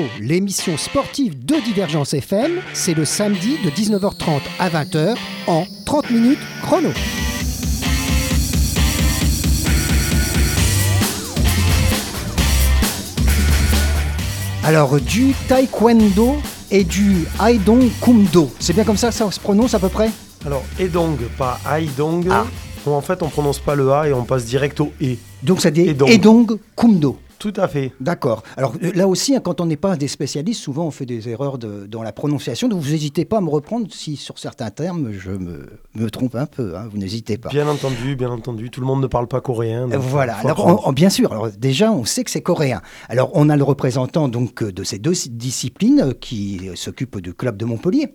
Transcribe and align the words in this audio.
30 0.00 0.08
minutes 0.08 0.08
chrono, 0.08 0.08
l'émission 0.20 0.76
sportive 0.76 1.44
de 1.44 1.56
Divergence 1.64 2.14
FM, 2.14 2.60
c'est 2.72 2.94
le 2.94 3.04
samedi 3.04 3.56
de 3.64 3.70
19h30 3.70 4.40
à 4.58 4.68
20h 4.68 5.16
en 5.46 5.66
30 5.84 6.10
minutes 6.10 6.38
chrono. 6.62 6.90
Alors 14.64 15.00
du 15.00 15.34
taekwondo 15.48 16.36
et 16.70 16.84
du 16.84 17.26
Aidong 17.44 17.90
Kumdo, 18.00 18.50
c'est 18.58 18.72
bien 18.72 18.84
comme 18.84 18.96
ça 18.96 19.08
que 19.08 19.14
ça 19.14 19.30
se 19.30 19.40
prononce 19.40 19.74
à 19.74 19.78
peu 19.78 19.88
près? 19.88 20.10
Alors, 20.46 20.62
Edong, 20.78 21.18
pas 21.36 21.60
Aidong. 21.76 22.26
Ah. 22.30 22.46
Bon, 22.86 22.96
en 22.96 23.02
fait, 23.02 23.22
on 23.22 23.28
prononce 23.28 23.58
pas 23.58 23.74
le 23.74 23.92
A 23.92 24.08
et 24.08 24.12
on 24.14 24.24
passe 24.24 24.46
direct 24.46 24.80
au 24.80 24.90
E. 25.02 25.16
Donc 25.42 25.60
ça 25.60 25.70
dit. 25.70 25.82
Aidong 25.82 26.58
Kumdo. 26.76 27.18
Tout 27.40 27.52
à 27.56 27.66
fait. 27.66 27.92
D'accord. 28.00 28.42
Alors 28.56 28.74
euh, 28.84 28.92
là 28.94 29.08
aussi, 29.08 29.34
hein, 29.34 29.40
quand 29.40 29.60
on 29.60 29.66
n'est 29.66 29.76
pas 29.78 29.96
des 29.96 30.06
spécialistes, 30.08 30.60
souvent 30.62 30.84
on 30.86 30.90
fait 30.92 31.06
des 31.06 31.28
erreurs 31.28 31.58
de- 31.58 31.86
dans 31.86 32.02
la 32.02 32.12
prononciation. 32.12 32.68
Donc 32.68 32.80
vous 32.82 32.90
n'hésitez 32.90 33.24
pas 33.24 33.38
à 33.38 33.40
me 33.40 33.48
reprendre 33.48 33.86
si 33.90 34.16
sur 34.16 34.38
certains 34.38 34.70
termes 34.70 35.10
je 35.10 35.30
me, 35.30 35.66
me 35.94 36.10
trompe 36.10 36.34
un 36.36 36.44
peu. 36.46 36.76
hein, 36.76 36.86
vous 36.92 36.98
n'hésitez 36.98 37.38
pas. 37.38 37.48
Bien 37.48 37.66
entendu, 37.66 38.14
bien 38.14 38.30
entendu. 38.30 38.70
Tout 38.70 38.80
le 38.82 38.86
monde 38.86 39.00
ne 39.00 39.06
parle 39.06 39.26
pas 39.26 39.40
coréen. 39.40 39.90
Euh, 39.90 39.98
Voilà. 39.98 40.34
faut 40.34 40.48
Alors, 40.48 40.86
on- 40.86 40.92
bien 40.92 41.08
sûr. 41.10 41.32
Alors 41.32 41.48
déjà, 41.50 41.90
on 41.90 42.04
sait 42.04 42.24
que 42.24 42.30
c'est 42.30 42.42
coréen. 42.42 42.82
Alors, 43.08 43.30
on 43.34 43.48
a 43.48 43.56
le 43.56 43.64
représentant 43.64 44.28
donc 44.28 44.62
euh, 44.62 44.70
de 44.70 44.84
ces 44.84 44.98
deux 44.98 45.14
disciplines 45.30 46.00
euh, 46.10 46.12
qui 46.12 46.68
euh, 46.68 46.76
s'occupe 46.76 47.18
du 47.20 47.32
club 47.34 47.56
de 47.56 47.64
Montpellier. 47.64 48.14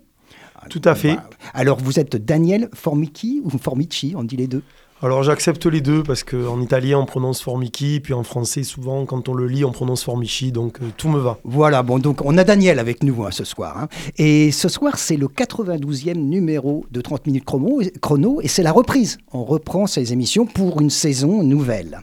Tout 0.70 0.82
à 0.86 0.96
fait. 0.96 1.10
Voilà. 1.14 1.30
Alors, 1.54 1.78
vous 1.80 2.00
êtes 2.00 2.16
Daniel 2.16 2.70
Formici 2.74 3.42
ou 3.44 3.50
Formici, 3.58 4.14
on 4.18 4.24
dit 4.24 4.36
les 4.38 4.48
deux. 4.48 4.64
Alors, 5.02 5.24
j'accepte 5.24 5.66
les 5.66 5.82
deux 5.82 6.04
parce 6.04 6.24
qu'en 6.24 6.62
italien, 6.62 7.00
on 7.00 7.06
prononce 7.06 7.42
Formiki, 7.42 8.00
puis 8.00 8.14
en 8.14 8.24
français, 8.24 8.64
souvent, 8.64 9.06
quand 9.06 9.28
on 9.28 9.34
le 9.34 9.46
lit, 9.46 9.66
on 9.66 9.72
prononce 9.72 10.04
Formichi. 10.04 10.52
Donc, 10.54 10.80
euh, 10.82 10.86
tout 10.96 11.10
me 11.10 11.20
va. 11.20 11.38
Voilà, 11.44 11.84
bon, 11.84 12.00
donc 12.00 12.24
on 12.24 12.38
a 12.38 12.44
Daniel 12.46 12.80
avec 12.80 13.04
nous 13.04 13.24
hein, 13.26 13.30
ce 13.32 13.44
soir. 13.44 13.78
hein. 13.78 13.88
Et 14.18 14.52
ce 14.52 14.70
soir, 14.70 14.98
c'est 14.98 15.18
le 15.18 15.28
92e 15.28 16.16
numéro 16.16 16.86
de 16.92 17.02
30 17.02 17.28
minutes 17.28 17.44
chrono, 17.46 17.82
chrono 18.02 18.40
et 18.42 18.48
c'est 18.48 18.64
la 18.64 18.72
reprise. 18.72 19.18
On 19.34 19.44
reprend 19.44 19.86
ces 19.86 20.14
émissions 20.14 20.46
pour 20.46 20.80
une 20.82 20.90
saison 20.90 21.44
nouvelle. 21.44 22.00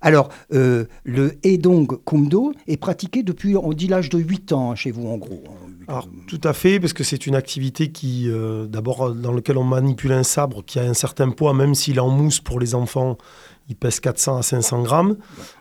Alors, 0.00 0.28
euh, 0.52 0.84
le 1.04 1.38
Edong 1.42 1.86
Kumdo 2.04 2.52
est 2.66 2.76
pratiqué 2.76 3.22
depuis, 3.22 3.56
on 3.56 3.72
dit 3.72 3.88
l'âge 3.88 4.10
de 4.10 4.18
8 4.18 4.52
ans 4.52 4.74
chez 4.74 4.90
vous, 4.90 5.08
en 5.08 5.16
gros. 5.16 5.42
Tout 6.26 6.40
à 6.44 6.52
fait, 6.52 6.78
parce 6.78 6.92
que 6.92 7.02
c'est 7.02 7.26
une 7.26 7.34
activité 7.34 7.90
qui, 7.90 8.28
euh, 8.28 8.66
d'abord, 8.66 9.14
dans 9.14 9.32
laquelle 9.32 9.56
on 9.56 9.64
manipule 9.64 10.12
un 10.12 10.22
sabre 10.22 10.62
qui 10.64 10.78
a 10.78 10.82
un 10.82 10.94
certain 10.94 11.30
poids, 11.30 11.54
même 11.54 11.74
s'il 11.74 11.96
est 11.96 12.00
en 12.00 12.10
mousse 12.10 12.40
pour 12.40 12.60
les 12.60 12.74
enfants, 12.74 13.16
il 13.68 13.76
pèse 13.76 14.00
400 14.00 14.38
à 14.38 14.42
500 14.42 14.82
grammes. 14.82 15.16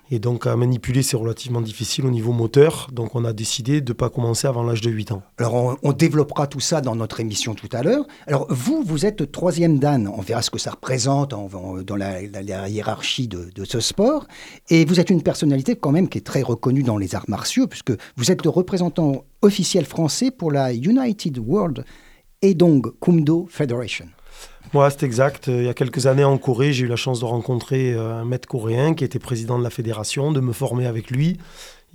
Et 0.09 0.19
donc, 0.19 0.47
à 0.47 0.55
manipuler, 0.55 1.03
c'est 1.03 1.17
relativement 1.17 1.59
difficile 1.59 2.05
au 2.05 2.09
niveau 2.09 2.31
moteur. 2.31 2.87
Donc, 2.93 3.15
on 3.15 3.25
a 3.25 3.33
décidé 3.33 3.81
de 3.81 3.91
ne 3.91 3.93
pas 3.93 4.09
commencer 4.09 4.47
avant 4.47 4.63
l'âge 4.63 4.79
de 4.79 4.89
8 4.89 5.11
ans. 5.11 5.21
Alors, 5.37 5.77
on, 5.83 5.91
développera 5.91 6.47
tout 6.47 6.61
ça 6.61 6.79
dans 6.79 6.95
notre 6.95 7.19
émission 7.19 7.55
tout 7.55 7.67
à 7.73 7.83
l'heure. 7.83 8.05
Alors, 8.25 8.47
vous, 8.49 8.83
vous 8.85 9.05
êtes 9.05 9.31
troisième 9.31 9.79
dan. 9.79 10.07
On 10.07 10.21
verra 10.21 10.41
ce 10.41 10.49
que 10.49 10.59
ça 10.59 10.71
représente 10.71 11.33
en- 11.33 11.49
en- 11.53 11.81
dans 11.81 11.97
la, 11.97 12.21
hiérarchie 12.69 13.27
de, 13.27 13.49
de 13.53 13.65
ce 13.65 13.81
sport. 13.81 14.27
Et 14.69 14.85
vous 14.85 14.99
êtes 15.01 15.09
une 15.09 15.23
personnalité 15.23 15.75
quand 15.75 15.91
même 15.91 16.07
qui 16.07 16.19
est 16.19 16.21
très 16.25 16.41
reconnue 16.41 16.83
dans 16.83 16.97
les 16.97 17.13
arts 17.13 17.25
martiaux, 17.27 17.67
puisque 17.67 17.91
vous 18.15 18.31
êtes 18.31 18.43
le 18.45 18.49
représentant 18.49 19.25
officiel 19.41 19.85
français 19.85 20.31
pour 20.31 20.51
la 20.51 20.73
United 20.73 21.37
World 21.37 21.83
Edong 22.41 22.91
Kumdo 23.01 23.47
Federation. 23.49 24.05
Moi, 24.73 24.89
c'est 24.89 25.03
exact. 25.03 25.47
Euh, 25.47 25.61
Il 25.61 25.65
y 25.65 25.69
a 25.69 25.73
quelques 25.73 26.07
années 26.07 26.23
en 26.23 26.37
Corée, 26.37 26.73
j'ai 26.73 26.85
eu 26.85 26.87
la 26.87 26.97
chance 26.97 27.21
de 27.21 27.25
rencontrer 27.25 27.93
euh, 27.93 28.21
un 28.21 28.25
maître 28.25 28.47
coréen 28.47 28.93
qui 28.93 29.03
était 29.03 29.19
président 29.19 29.57
de 29.57 29.63
la 29.63 29.69
fédération, 29.69 30.31
de 30.31 30.41
me 30.41 30.51
former 30.51 30.85
avec 30.87 31.09
lui, 31.09 31.37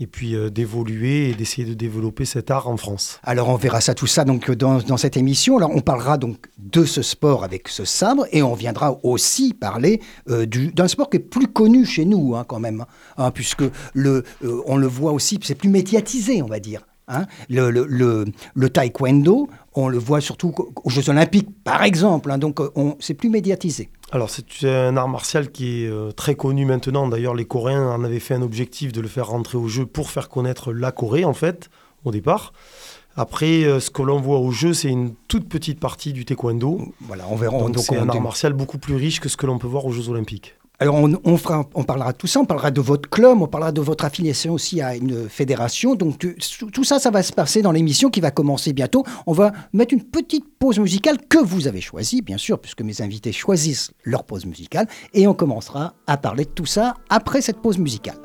et 0.01 0.07
puis 0.07 0.35
euh, 0.35 0.49
d'évoluer 0.49 1.29
et 1.29 1.35
d'essayer 1.35 1.67
de 1.69 1.75
développer 1.75 2.25
cet 2.25 2.51
art 2.51 2.69
en 2.69 2.79
France. 2.79 3.21
Alors 3.25 3.51
on 3.51 3.57
verra 3.57 3.83
ça 3.83 3.95
tout 3.95 4.07
ça 4.07 4.25
donc 4.25 4.51
dans, 4.51 4.97
cette 4.97 5.19
émission. 5.19 5.57
On 5.61 5.81
parlera 5.83 6.17
donc 6.17 6.47
de 6.59 6.87
ce 6.87 7.03
sport 7.03 7.45
avec 7.45 7.69
ce 7.69 7.85
sabre 7.85 8.27
et 8.33 8.43
on 8.43 8.55
viendra 8.55 8.99
aussi 9.03 9.53
parler 9.53 10.01
du- 10.47 10.73
d'un 10.73 10.89
sport 10.89 11.11
qui 11.11 11.19
est 11.19 11.21
plus 11.21 11.49
connu 11.49 11.85
chez 11.85 12.07
nous 12.07 12.35
hein, 12.35 12.45
quand 12.49 12.59
même, 12.59 12.87
hein, 13.19 13.31
puisque 13.33 13.65
on 13.95 14.77
le 14.77 14.87
voit 14.87 15.13
aussi, 15.13 15.39
c'est 15.43 15.55
plus 15.55 15.69
médiatisé 15.69 16.41
on 16.43 16.47
va 16.47 16.59
dire. 16.59 16.81
Hein. 17.13 17.27
Le, 17.49 17.71
le, 17.71 17.85
le- 17.89 18.25
le 18.55 18.71
taekwondo, 18.71 19.49
on 19.75 19.89
le 19.89 19.99
voit 19.99 20.21
surtout 20.21 20.55
aux 20.85 20.91
Jeux 20.91 21.09
Olympiques 21.09 21.49
par 21.65 21.83
exemple, 21.83 22.31
hein, 22.31 22.39
donc 22.39 22.61
euh, 22.61 22.71
c'est 23.01 23.15
plus 23.15 23.29
médiatisé. 23.31 23.89
Alors, 24.11 24.29
c'est 24.29 24.45
un 24.69 24.97
art 24.99 25.09
martial 25.09 25.51
qui 25.51 25.85
est 25.85 25.89
euh, 25.89 26.11
très 26.13 26.35
connu 26.35 26.67
maintenant. 26.67 27.09
D'ailleurs, 27.09 27.35
les 27.35 27.47
Coréens 27.47 27.89
en 27.89 28.05
avaient 28.05 28.21
fait 28.21 28.35
un 28.35 28.43
objectif 28.43 28.93
de 28.93 29.01
le 29.01 29.09
faire 29.09 29.29
rentrer 29.29 29.57
au 29.57 29.69
jeu 29.69 29.87
pour 29.87 30.11
faire 30.11 30.29
connaître 30.29 30.73
la 30.73 30.93
Corée, 30.93 31.25
en 31.25 31.33
fait, 31.33 31.71
au 32.05 32.11
départ. 32.11 32.53
Après, 33.17 33.65
euh, 33.65 33.81
ce 33.81 33.91
que 33.91 34.03
l'on 34.03 34.21
voit 34.21 34.39
au 34.39 34.51
jeu, 34.51 34.75
c'est 34.75 34.89
une 34.91 35.15
toute 35.29 35.49
petite 35.49 35.81
partie 35.81 36.13
du 36.13 36.27
taekwondo. 36.27 36.93
Voilà, 37.01 37.25
on 37.31 37.37
verra. 37.37 37.57
Donc, 37.59 37.79
c'est 37.79 37.97
un 37.97 38.09
art 38.09 38.21
martial 38.21 38.53
beaucoup 38.53 38.77
plus 38.79 38.97
riche 38.97 39.19
que 39.21 39.31
ce 39.31 39.37
que 39.39 39.47
l'on 39.47 39.59
peut 39.59 39.67
voir 39.67 39.87
aux 39.87 39.93
Jeux 39.93 40.11
Olympiques. 40.11 40.57
Alors 40.83 40.97
on, 40.97 41.37
fera, 41.37 41.65
on 41.75 41.85
parlera 41.85 42.11
de 42.11 42.17
tout 42.17 42.27
ça, 42.27 42.41
on 42.41 42.45
parlera 42.45 42.73
de 42.73 42.81
votre 42.81 43.09
club, 43.09 43.41
on 43.41 43.47
parlera 43.47 43.71
de 43.71 43.81
votre 43.81 44.05
affiliation 44.05 44.53
aussi 44.53 44.81
à 44.81 44.97
une 44.97 45.29
fédération. 45.29 45.95
Donc 45.95 46.19
tout 46.73 46.83
ça, 46.83 46.99
ça 46.99 47.13
va 47.13 47.23
se 47.23 47.33
passer 47.33 47.63
dans 47.63 47.71
l'émission 47.71 48.11
qui 48.11 48.21
va 48.21 48.33
commencer 48.33 48.73
bientôt. 48.73 49.05
On 49.29 49.33
va 49.33 49.53
mettre 49.73 49.95
une 49.95 50.03
petite 50.03 50.45
pause 50.59 50.81
musicale 50.81 51.19
que 51.29 51.39
vous 51.39 51.69
avez 51.69 51.81
choisie, 51.81 52.21
bien 52.21 52.37
sûr, 52.37 52.59
puisque 52.59 52.83
mes 52.83 53.01
invités 53.01 53.31
choisissent 53.31 53.93
leur 54.03 54.25
pause 54.25 54.45
musicale. 54.45 54.89
Et 55.15 55.29
on 55.29 55.35
commencera 55.35 55.95
à 56.09 56.17
parler 56.17 56.47
de 56.47 56.51
tout 56.51 56.67
ça 56.67 56.97
après 57.09 57.43
cette 57.43 57.59
pause 57.59 57.79
musicale. 57.79 58.17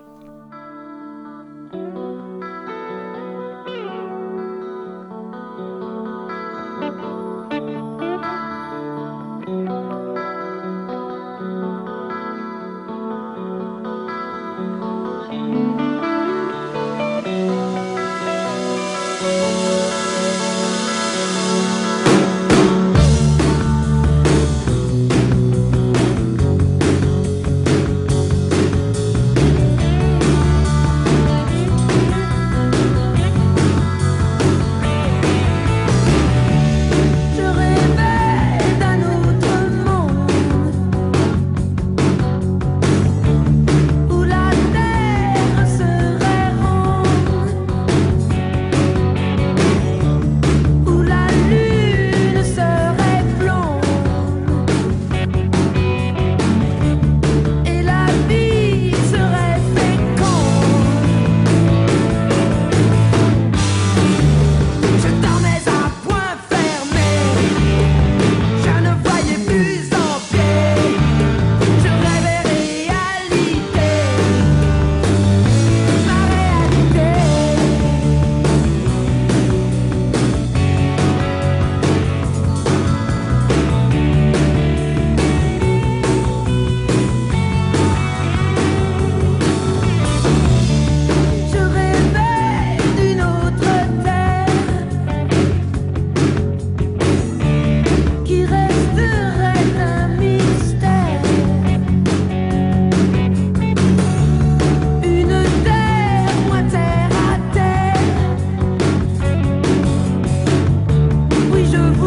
oui, 111.57 111.65
je 111.71 111.77
vous. 111.77 112.06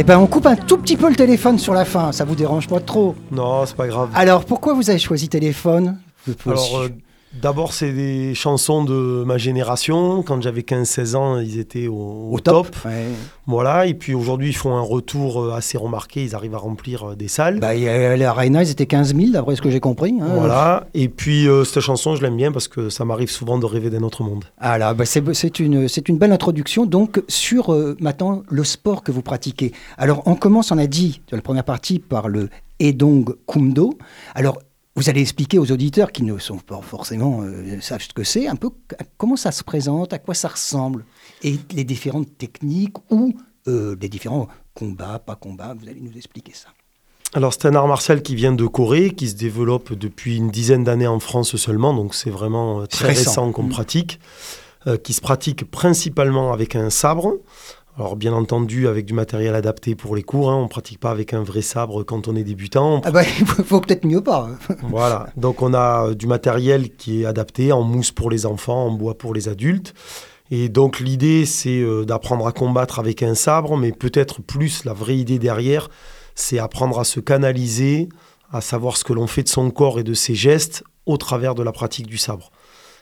Eh 0.00 0.02
ben, 0.02 0.18
on 0.18 0.26
coupe 0.26 0.46
un 0.46 0.56
tout 0.56 0.78
petit 0.78 0.96
peu 0.96 1.10
le 1.10 1.14
téléphone 1.14 1.58
sur 1.58 1.74
la 1.74 1.84
fin, 1.84 2.10
ça 2.10 2.24
vous 2.24 2.34
dérange 2.34 2.66
pas 2.66 2.80
trop? 2.80 3.14
Non, 3.30 3.66
c'est 3.66 3.76
pas 3.76 3.86
grave. 3.86 4.08
Alors, 4.14 4.46
pourquoi 4.46 4.72
vous 4.72 4.88
avez 4.88 4.98
choisi 4.98 5.28
téléphone? 5.28 5.98
Alors, 6.46 6.78
euh, 6.78 6.88
D'abord, 7.32 7.72
c'est 7.72 7.92
des 7.92 8.34
chansons 8.34 8.82
de 8.82 9.22
ma 9.24 9.38
génération. 9.38 10.24
Quand 10.24 10.42
j'avais 10.42 10.62
15-16 10.62 11.14
ans, 11.14 11.38
ils 11.38 11.60
étaient 11.60 11.86
au, 11.86 12.36
top. 12.42 12.74
Voilà. 13.46 13.86
Et 13.86 13.94
puis 13.94 14.14
aujourd'hui, 14.14 14.48
ils 14.48 14.56
font 14.56 14.76
un 14.76 14.82
retour 14.82 15.40
euh, 15.40 15.52
assez 15.52 15.78
remarqué. 15.78 16.24
Ils 16.24 16.34
arrivent 16.34 16.56
à 16.56 16.58
remplir 16.58 17.10
euh, 17.10 17.14
des 17.14 17.28
salles. 17.28 17.60
Bah, 17.60 17.72
les 17.72 18.24
Arena, 18.24 18.64
ils 18.64 18.70
étaient 18.70 18.86
15 18.86 19.14
000, 19.14 19.30
d'après 19.30 19.54
ce 19.54 19.62
que 19.62 19.70
j'ai 19.70 19.78
compris. 19.78 20.14
Hein. 20.20 20.26
Voilà. 20.34 20.88
Et 20.92 21.08
puis, 21.08 21.46
euh, 21.46 21.62
cette 21.64 21.80
chanson, 21.80 22.16
je 22.16 22.22
l'aime 22.22 22.36
bien 22.36 22.50
parce 22.50 22.66
que 22.66 22.90
ça 22.90 23.04
m'arrive 23.04 23.30
souvent 23.30 23.58
de 23.58 23.66
rêver 23.66 23.90
d'un 23.90 24.02
autre 24.02 24.24
monde. 24.24 24.44
Ah 24.58 24.76
là, 24.78 24.92
bah 24.92 25.04
c'est 25.06 25.60
une, 25.60 25.86
une 26.08 26.18
belle 26.18 26.32
introduction. 26.32 26.84
Donc, 26.84 27.22
sur 27.28 27.76
maintenant 28.00 28.42
le 28.48 28.64
sport 28.64 29.04
que 29.04 29.12
vous 29.12 29.22
pratiquez. 29.22 29.72
Alors, 29.98 30.22
on 30.26 30.34
commence, 30.34 30.72
on 30.72 30.78
a 30.78 30.88
dit, 30.88 31.20
dans 31.30 31.36
la 31.36 31.42
première 31.42 31.64
partie, 31.64 32.00
par 32.00 32.28
le 32.28 32.48
Edong 32.80 33.36
Kumdo. 33.46 33.96
Alors, 34.34 34.58
vous 35.00 35.08
allez 35.08 35.22
expliquer 35.22 35.58
aux 35.58 35.72
auditeurs 35.72 36.12
qui 36.12 36.22
ne 36.22 36.36
sont 36.36 36.58
pas 36.58 36.78
forcément 36.82 37.40
euh, 37.40 37.80
savent 37.80 38.02
ce 38.02 38.12
que 38.12 38.22
c'est, 38.22 38.46
un 38.48 38.56
peu 38.56 38.68
comment 39.16 39.36
ça 39.36 39.50
se 39.50 39.64
présente, 39.64 40.12
à 40.12 40.18
quoi 40.18 40.34
ça 40.34 40.48
ressemble, 40.48 41.06
et 41.42 41.56
les 41.72 41.84
différentes 41.84 42.36
techniques 42.36 42.98
ou 43.08 43.32
euh, 43.66 43.96
les 43.98 44.10
différents 44.10 44.48
combats, 44.74 45.18
pas 45.18 45.36
combats. 45.36 45.74
Vous 45.78 45.88
allez 45.88 46.02
nous 46.02 46.14
expliquer 46.18 46.52
ça. 46.52 46.68
Alors 47.32 47.54
c'est 47.54 47.66
un 47.66 47.74
art 47.74 47.88
martial 47.88 48.20
qui 48.20 48.34
vient 48.34 48.52
de 48.52 48.66
Corée, 48.66 49.12
qui 49.12 49.30
se 49.30 49.36
développe 49.36 49.94
depuis 49.94 50.36
une 50.36 50.50
dizaine 50.50 50.84
d'années 50.84 51.06
en 51.06 51.18
France 51.18 51.56
seulement, 51.56 51.94
donc 51.94 52.14
c'est 52.14 52.28
vraiment 52.28 52.82
euh, 52.82 52.86
très 52.86 53.08
récent, 53.08 53.52
qu'on 53.52 53.62
mmh. 53.62 53.70
pratique, 53.70 54.20
qui 55.04 55.12
se 55.12 55.20
pratique 55.20 55.70
principalement 55.70 56.54
avec 56.54 56.74
un 56.74 56.88
sabre. 56.88 57.34
Alors 58.00 58.16
bien 58.16 58.32
entendu 58.32 58.88
avec 58.88 59.04
du 59.04 59.12
matériel 59.12 59.54
adapté 59.54 59.94
pour 59.94 60.16
les 60.16 60.22
cours, 60.22 60.50
hein. 60.50 60.56
on 60.56 60.62
ne 60.62 60.68
pratique 60.68 60.98
pas 60.98 61.10
avec 61.10 61.34
un 61.34 61.42
vrai 61.42 61.60
sabre 61.60 62.02
quand 62.02 62.28
on 62.28 62.34
est 62.34 62.44
débutant. 62.44 63.02
Ah 63.04 63.10
bah 63.10 63.24
il 63.24 63.44
faut 63.44 63.78
peut-être 63.78 64.06
mieux 64.06 64.22
pas. 64.22 64.48
Hein. 64.50 64.76
voilà, 64.88 65.28
donc 65.36 65.60
on 65.60 65.74
a 65.74 66.06
euh, 66.06 66.14
du 66.14 66.26
matériel 66.26 66.96
qui 66.96 67.20
est 67.20 67.24
adapté 67.26 67.72
en 67.72 67.82
mousse 67.82 68.10
pour 68.10 68.30
les 68.30 68.46
enfants, 68.46 68.86
en 68.86 68.90
bois 68.90 69.18
pour 69.18 69.34
les 69.34 69.50
adultes. 69.50 69.92
Et 70.50 70.70
donc 70.70 70.98
l'idée 70.98 71.44
c'est 71.44 71.82
euh, 71.82 72.06
d'apprendre 72.06 72.46
à 72.46 72.52
combattre 72.52 72.98
avec 72.98 73.22
un 73.22 73.34
sabre, 73.34 73.76
mais 73.76 73.92
peut-être 73.92 74.40
plus 74.40 74.86
la 74.86 74.94
vraie 74.94 75.18
idée 75.18 75.38
derrière, 75.38 75.90
c'est 76.34 76.58
apprendre 76.58 76.98
à 77.00 77.04
se 77.04 77.20
canaliser, 77.20 78.08
à 78.50 78.62
savoir 78.62 78.96
ce 78.96 79.04
que 79.04 79.12
l'on 79.12 79.26
fait 79.26 79.42
de 79.42 79.48
son 79.48 79.70
corps 79.70 80.00
et 80.00 80.04
de 80.04 80.14
ses 80.14 80.34
gestes 80.34 80.84
au 81.04 81.18
travers 81.18 81.54
de 81.54 81.62
la 81.62 81.72
pratique 81.72 82.06
du 82.06 82.16
sabre. 82.16 82.50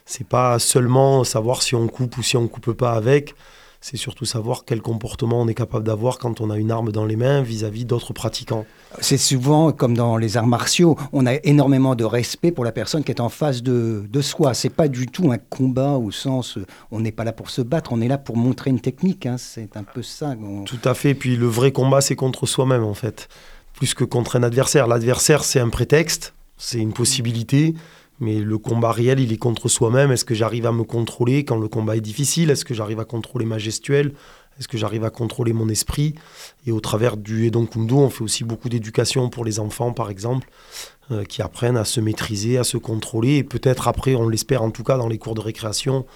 C'est 0.06 0.26
pas 0.26 0.58
seulement 0.58 1.22
savoir 1.22 1.62
si 1.62 1.76
on 1.76 1.86
coupe 1.86 2.16
ou 2.18 2.24
si 2.24 2.36
on 2.36 2.48
coupe 2.48 2.72
pas 2.72 2.94
avec, 2.94 3.36
c'est 3.80 3.96
surtout 3.96 4.24
savoir 4.24 4.64
quel 4.64 4.82
comportement 4.82 5.40
on 5.40 5.48
est 5.48 5.54
capable 5.54 5.84
d'avoir 5.84 6.18
quand 6.18 6.40
on 6.40 6.50
a 6.50 6.56
une 6.56 6.70
arme 6.70 6.90
dans 6.90 7.04
les 7.04 7.16
mains 7.16 7.42
vis-à-vis 7.42 7.84
d'autres 7.84 8.12
pratiquants. 8.12 8.66
C'est 9.00 9.18
souvent 9.18 9.72
comme 9.72 9.96
dans 9.96 10.16
les 10.16 10.36
arts 10.36 10.46
martiaux, 10.46 10.96
on 11.12 11.26
a 11.26 11.34
énormément 11.44 11.94
de 11.94 12.04
respect 12.04 12.50
pour 12.50 12.64
la 12.64 12.72
personne 12.72 13.04
qui 13.04 13.12
est 13.12 13.20
en 13.20 13.28
face 13.28 13.62
de, 13.62 14.04
de 14.08 14.20
soi. 14.20 14.54
C'est 14.54 14.68
pas 14.68 14.88
du 14.88 15.06
tout 15.06 15.30
un 15.30 15.38
combat 15.38 15.92
au 15.92 16.10
sens 16.10 16.58
on 16.90 17.00
n'est 17.00 17.12
pas 17.12 17.24
là 17.24 17.32
pour 17.32 17.50
se 17.50 17.62
battre, 17.62 17.92
on 17.92 18.00
est 18.00 18.08
là 18.08 18.18
pour 18.18 18.36
montrer 18.36 18.70
une 18.70 18.80
technique. 18.80 19.26
Hein. 19.26 19.36
C'est 19.38 19.76
un 19.76 19.84
peu 19.84 20.02
ça. 20.02 20.34
Tout 20.64 20.80
à 20.84 20.94
fait. 20.94 21.14
Puis 21.14 21.36
le 21.36 21.46
vrai 21.46 21.72
combat, 21.72 22.00
c'est 22.00 22.16
contre 22.16 22.46
soi-même 22.46 22.84
en 22.84 22.94
fait, 22.94 23.28
plus 23.74 23.94
que 23.94 24.04
contre 24.04 24.36
un 24.36 24.42
adversaire. 24.42 24.86
L'adversaire, 24.86 25.44
c'est 25.44 25.60
un 25.60 25.68
prétexte, 25.68 26.34
c'est 26.56 26.78
une 26.78 26.92
possibilité. 26.92 27.74
Mais 28.20 28.40
le 28.40 28.58
combat 28.58 28.92
réel, 28.92 29.20
il 29.20 29.32
est 29.32 29.38
contre 29.38 29.68
soi-même. 29.68 30.10
Est-ce 30.10 30.24
que 30.24 30.34
j'arrive 30.34 30.66
à 30.66 30.72
me 30.72 30.84
contrôler 30.84 31.44
quand 31.44 31.56
le 31.56 31.68
combat 31.68 31.96
est 31.96 32.00
difficile? 32.00 32.50
Est-ce 32.50 32.64
que 32.64 32.74
j'arrive 32.74 33.00
à 33.00 33.04
contrôler 33.04 33.44
ma 33.44 33.58
gestuelle? 33.58 34.12
Est-ce 34.58 34.66
que 34.66 34.76
j'arrive 34.76 35.04
à 35.04 35.10
contrôler 35.10 35.52
mon 35.52 35.68
esprit? 35.68 36.16
Et 36.66 36.72
au 36.72 36.80
travers 36.80 37.16
du 37.16 37.46
Edon 37.46 37.66
Kundo, 37.66 37.98
on 37.98 38.10
fait 38.10 38.24
aussi 38.24 38.42
beaucoup 38.42 38.68
d'éducation 38.68 39.28
pour 39.30 39.44
les 39.44 39.60
enfants, 39.60 39.92
par 39.92 40.10
exemple, 40.10 40.48
euh, 41.12 41.24
qui 41.24 41.42
apprennent 41.42 41.76
à 41.76 41.84
se 41.84 42.00
maîtriser, 42.00 42.58
à 42.58 42.64
se 42.64 42.76
contrôler. 42.76 43.36
Et 43.36 43.44
peut-être 43.44 43.86
après, 43.86 44.16
on 44.16 44.28
l'espère 44.28 44.62
en 44.62 44.70
tout 44.70 44.82
cas 44.82 44.98
dans 44.98 45.08
les 45.08 45.18
cours 45.18 45.36
de 45.36 45.40
récréation, 45.40 46.06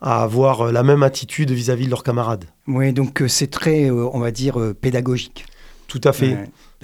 à 0.00 0.22
avoir 0.24 0.62
euh, 0.62 0.72
la 0.72 0.82
même 0.82 1.04
attitude 1.04 1.52
vis-à--vis 1.52 1.84
de 1.84 1.90
leurs 1.90 2.02
camarades. 2.02 2.46
Oui, 2.66 2.92
donc 2.92 3.22
euh, 3.22 3.28
c'est 3.28 3.46
très, 3.46 3.90
on 3.90 4.18
va 4.18 4.32
dire, 4.32 4.58
pédagogique. 4.80 5.46
Tout 5.86 6.00
à 6.02 6.12
fait 6.12 6.36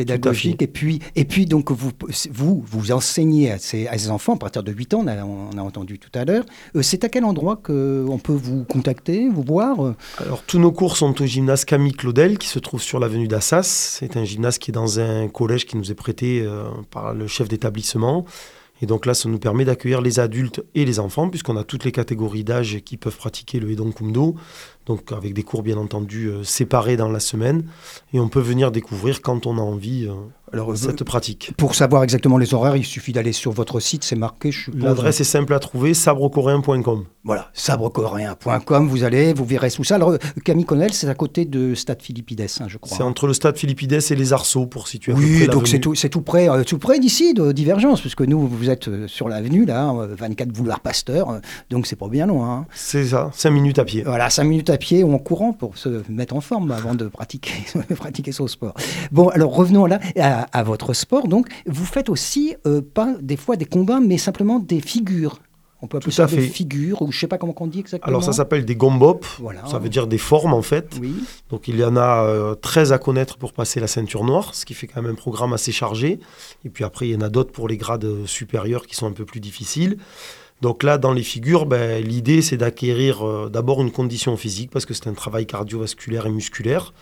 pédagogique. 0.05 0.63
Et 0.63 0.67
puis, 0.67 1.01
et 1.17 1.25
puis 1.25 1.47
donc, 1.47 1.71
vous, 1.71 1.91
vous, 2.31 2.65
vous 2.67 2.93
enseignez 2.93 3.51
à 3.51 3.59
ces, 3.59 3.87
à 3.87 3.99
ces 3.99 4.11
enfants 4.11 4.35
à 4.35 4.39
partir 4.39 4.63
de 4.63 4.73
8 4.73 4.95
ans, 4.95 5.05
on 5.07 5.59
a, 5.59 5.63
entendu 5.63 5.99
tout 5.99 6.11
à 6.19 6.25
l'heure. 6.25 6.45
Euh, 6.77 6.83
c'est 6.83 7.05
à 7.05 7.09
quel 7.09 7.25
endroit 7.25 7.57
qu'on 7.57 8.21
peut 8.23 8.33
vous 8.33 8.65
contacter, 8.65 9.29
vous 9.29 9.43
voir 9.43 9.95
Alors, 10.19 10.43
tous 10.43 10.59
nos 10.59 10.73
cours 10.73 10.97
sont 10.97 11.21
au 11.21 11.27
gymnase 11.27 11.65
Camille 11.65 11.93
Claudel, 11.93 12.39
qui 12.39 12.49
se 12.49 12.59
trouve 12.59 12.83
sur 12.83 12.99
l'avenue 12.99 13.29
d'Assas. 13.29 13.99
C'est 14.01 14.17
un 14.17 14.25
gymnase 14.25 14.59
qui 14.59 14.71
est 14.71 14.73
dans 14.73 15.01
un 15.01 15.29
collège 15.29 15.67
qui 15.67 15.77
nous 15.77 15.91
est 15.91 15.95
prêté 15.95 16.43
euh, 16.43 16.65
par 16.91 17.15
le 17.15 17.27
chef 17.27 17.49
d'établissement. 17.49 18.25
Et 18.83 18.87
donc 18.87 19.05
là, 19.05 19.15
ça 19.15 19.29
nous 19.29 19.39
permet 19.39 19.65
d'accueillir 19.65 20.01
les 20.01 20.21
adultes 20.21 20.63
et 20.75 20.85
les 20.85 21.01
enfants, 21.01 21.29
puisqu'on 21.29 21.57
a 21.57 21.65
toutes 21.65 21.85
les 21.85 21.93
catégories 21.93 22.45
d'âge 22.45 22.81
qui 22.85 22.97
peuvent 22.97 23.17
pratiquer 23.17 23.61
le 23.61 23.71
Edon 23.71 23.93
Kumdo 23.93 24.37
donc 24.91 25.13
avec 25.13 25.35
des 25.35 25.45
cours 25.45 25.63
bien 25.63 25.77
entendu 25.77 26.27
euh, 26.27 26.43
séparés 26.43 26.97
dans 26.97 27.09
la 27.09 27.21
semaine. 27.21 27.63
Et 28.13 28.19
on 28.19 28.29
peut 28.29 28.41
venir 28.41 28.73
découvrir 28.73 29.23
quand 29.23 29.47
on 29.47 29.57
a 29.57 29.61
envie 29.61 30.09
euh, 30.09 30.15
Alors, 30.53 30.77
cette 30.77 31.05
pratique. 31.05 31.53
Pour 31.57 31.77
savoir 31.77 32.03
exactement 32.03 32.39
les 32.39 32.55
horaires, 32.55 32.75
il 32.75 32.85
suffit 32.85 33.13
d'aller 33.13 33.33
sur 33.33 33.53
votre 33.53 33.79
site, 33.79 34.03
c'est 34.03 34.17
marqué. 34.17 34.51
L'adresse 34.75 35.21
est 35.21 35.25
simple 35.25 35.55
à 35.55 35.61
trouver, 35.61 35.95
sabrecoréen.com. 35.95 37.05
Voilà, 37.23 37.51
sabrecoréen.com, 37.53 38.89
vous 38.89 39.05
allez, 39.05 39.33
vous 39.33 39.45
verrez 39.45 39.71
tout 39.71 39.85
ça. 39.85 39.97
Alors 39.97 40.17
Camille 40.43 40.65
Connell, 40.65 40.93
c'est 40.93 41.07
à 41.07 41.15
côté 41.15 41.45
de 41.45 41.75
Stade 41.75 42.03
Philippides, 42.03 42.47
hein, 42.61 42.65
je 42.67 42.79
crois. 42.79 42.97
C'est 42.97 43.03
entre 43.03 43.27
le 43.27 43.35
Stade 43.35 43.59
Philippides 43.59 43.93
et 43.93 44.17
les 44.17 44.33
Arceaux, 44.33 44.67
pour 44.67 44.89
situer 44.89 45.13
Oui, 45.13 45.47
donc 45.47 45.69
c'est 45.69 45.79
tout, 45.81 45.95
tout, 45.95 46.23
près, 46.23 46.49
euh, 46.49 46.65
tout 46.65 46.79
près 46.79 46.99
d'ici, 46.99 47.35
de 47.35 47.53
Divergence, 47.53 48.01
puisque 48.01 48.23
nous, 48.23 48.49
vous 48.49 48.71
êtes 48.71 49.07
sur 49.07 49.29
l'avenue, 49.29 49.67
là, 49.67 49.93
24 49.93 50.49
boulevard 50.49 50.81
Pasteur, 50.81 51.41
donc 51.69 51.87
c'est 51.87 51.97
pas 51.97 52.09
bien 52.09 52.27
loin. 52.27 52.61
Hein. 52.61 52.67
C'est 52.75 53.05
ça, 53.05 53.31
5 53.35 53.51
minutes 53.51 53.79
à 53.79 53.85
pied. 53.85 54.03
Voilà, 54.03 54.31
5 54.31 54.45
minutes 54.45 54.71
à 54.71 54.79
pied 54.79 54.80
ou 55.03 55.13
en 55.13 55.19
courant 55.19 55.53
pour 55.53 55.77
se 55.77 56.03
mettre 56.09 56.35
en 56.35 56.41
forme 56.41 56.71
avant 56.71 56.95
de 56.95 57.07
pratiquer, 57.07 57.53
pratiquer 57.97 58.33
son 58.33 58.47
sport. 58.47 58.75
Bon, 59.13 59.29
alors 59.29 59.55
revenons 59.55 59.87
là 59.87 60.01
à, 60.17 60.63
votre 60.63 60.93
sport. 60.95 61.29
Donc, 61.29 61.49
vous 61.67 61.85
faites 61.85 62.09
aussi 62.09 62.57
euh, 62.67 62.81
pas 62.83 63.15
des 63.21 63.37
fois 63.37 63.57
des 63.57 63.65
combats, 63.65 64.01
mais 64.01 64.19
simplement 64.19 64.59
des 64.59 64.81
figures. 64.81 65.39
On 65.83 65.87
peut 65.87 65.97
appeler 65.97 66.13
ça 66.13 66.27
des 66.27 66.43
figures, 66.43 67.01
ou 67.01 67.11
je 67.11 67.19
sais 67.19 67.27
pas 67.27 67.39
comment 67.39 67.55
on 67.59 67.67
dit 67.67 67.81
exactement. 67.81 68.07
Alors 68.07 68.23
ça 68.23 68.35
s'appelle 68.35 68.67
des 68.67 68.77
gombop, 68.77 69.25
voilà. 69.39 69.65
ça 69.67 69.79
veut 69.79 69.89
dire 69.89 70.07
des 70.07 70.19
formes 70.19 70.53
en 70.53 70.61
fait. 70.61 70.99
Oui. 71.01 71.15
Donc 71.49 71.69
il 71.69 71.79
y 71.79 71.85
en 71.85 71.97
a 71.97 72.55
13 72.61 72.93
euh, 72.93 72.95
à 72.95 72.99
connaître 72.99 73.39
pour 73.39 73.55
passer 73.55 73.81
la 73.81 73.87
ceinture 73.87 74.25
noire, 74.25 74.55
ce 74.55 74.67
qui 74.67 74.75
fait 74.75 74.87
quand 74.87 75.01
même 75.01 75.13
un 75.13 75.15
programme 75.15 75.55
assez 75.55 75.73
chargé. 75.73 76.21
Et 76.67 76.69
puis 76.69 76.85
après 76.85 77.09
il 77.09 77.13
y 77.13 77.17
en 77.17 77.23
a 77.23 77.31
d'autres 77.31 77.53
pour 77.53 77.67
les 77.67 77.79
grades 77.79 78.27
supérieurs 78.27 78.87
qui 78.87 78.95
sont 78.95 79.07
un 79.07 79.13
peu 79.13 79.25
plus 79.25 79.41
difficiles. 79.41 79.97
Donc 80.61 80.83
là, 80.83 80.99
dans 80.99 81.13
les 81.13 81.23
figures, 81.23 81.67
ben, 81.67 82.05
l'idée, 82.05 82.43
c'est 82.43 82.57
d'acquérir 82.57 83.27
euh, 83.27 83.49
d'abord 83.49 83.81
une 83.81 83.91
condition 83.91 84.37
physique, 84.37 84.71
parce 84.71 84.85
que 84.85 84.95
c'est 84.95 85.07
un 85.07 85.15
travail 85.15 85.47
cardiovasculaire 85.47 86.27
et 86.27 86.31
musculaire. 86.31 86.93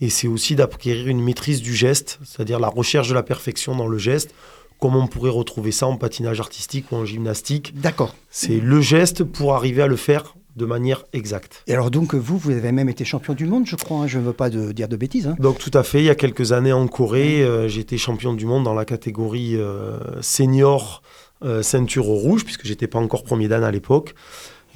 Et 0.00 0.10
c'est 0.10 0.28
aussi 0.28 0.54
d'acquérir 0.54 1.08
une 1.08 1.22
maîtrise 1.22 1.60
du 1.60 1.74
geste, 1.74 2.20
c'est-à-dire 2.24 2.60
la 2.60 2.68
recherche 2.68 3.08
de 3.08 3.14
la 3.14 3.22
perfection 3.22 3.74
dans 3.74 3.88
le 3.88 3.98
geste, 3.98 4.32
comme 4.78 4.94
on 4.94 5.06
pourrait 5.08 5.30
retrouver 5.30 5.72
ça 5.72 5.86
en 5.86 5.96
patinage 5.96 6.38
artistique 6.38 6.92
ou 6.92 6.96
en 6.96 7.04
gymnastique. 7.04 7.78
D'accord. 7.80 8.14
C'est 8.30 8.60
le 8.60 8.80
geste 8.80 9.24
pour 9.24 9.54
arriver 9.54 9.82
à 9.82 9.86
le 9.88 9.96
faire 9.96 10.34
de 10.54 10.66
manière 10.66 11.04
exacte. 11.12 11.62
Et 11.68 11.72
alors 11.72 11.90
donc 11.90 12.14
vous, 12.14 12.36
vous 12.36 12.50
avez 12.50 12.72
même 12.72 12.88
été 12.88 13.04
champion 13.04 13.32
du 13.32 13.46
monde, 13.46 13.64
je 13.66 13.76
crois, 13.76 13.98
hein. 13.98 14.06
je 14.06 14.18
ne 14.18 14.24
veux 14.24 14.32
pas 14.32 14.50
de, 14.50 14.72
dire 14.72 14.88
de 14.88 14.96
bêtises. 14.96 15.28
Hein. 15.28 15.36
Donc 15.38 15.58
tout 15.58 15.70
à 15.72 15.84
fait, 15.84 16.00
il 16.00 16.04
y 16.04 16.10
a 16.10 16.14
quelques 16.14 16.52
années 16.52 16.72
en 16.72 16.86
Corée, 16.88 17.42
euh, 17.42 17.68
j'ai 17.68 17.80
été 17.80 17.96
champion 17.96 18.34
du 18.34 18.44
monde 18.44 18.64
dans 18.64 18.74
la 18.74 18.84
catégorie 18.84 19.56
euh, 19.56 19.98
senior 20.20 21.02
euh, 21.44 21.62
ceinture 21.62 22.04
rouge, 22.04 22.44
puisque 22.44 22.66
j'étais 22.66 22.86
pas 22.86 22.98
encore 22.98 23.22
premier 23.22 23.48
dan 23.48 23.62
à 23.62 23.70
l'époque. 23.70 24.14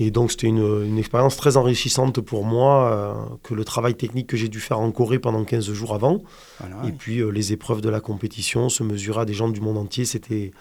Et 0.01 0.11
donc 0.11 0.31
c'était 0.31 0.47
une, 0.47 0.99
expérience 0.99 1.37
très 1.37 1.57
enrichissante 1.57 2.21
pour 2.21 2.45
moi, 2.45 2.93
euh, 2.93 3.15
que 3.43 3.55
le 3.55 3.65
travail 3.65 3.95
technique 3.95 4.27
que 4.27 4.37
j'ai 4.37 4.49
dû 4.49 4.59
faire 4.59 4.81
en 4.81 4.91
Corée 4.91 5.19
pendant 5.19 5.45
15 5.45 5.73
jours 5.73 5.95
avant. 5.95 6.23
et 6.87 6.93
puis 6.93 7.21
euh, 7.21 7.31
les 7.31 7.53
épreuves 7.53 7.81
de 7.81 7.89
la 7.89 8.01
compétition, 8.01 8.69
se 8.69 8.83
mesurer 8.83 9.21
à 9.21 9.25
des 9.25 9.35
gens 9.35 9.49
du 9.49 9.61
monde 9.61 9.77
entier, 9.77 10.05
c'était 10.05 10.53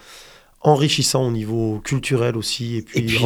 enrichissant 0.63 1.25
au 1.25 1.31
niveau 1.31 1.79
culturel 1.83 2.37
aussi 2.37 2.77
et 2.77 2.81
puis, 2.83 3.17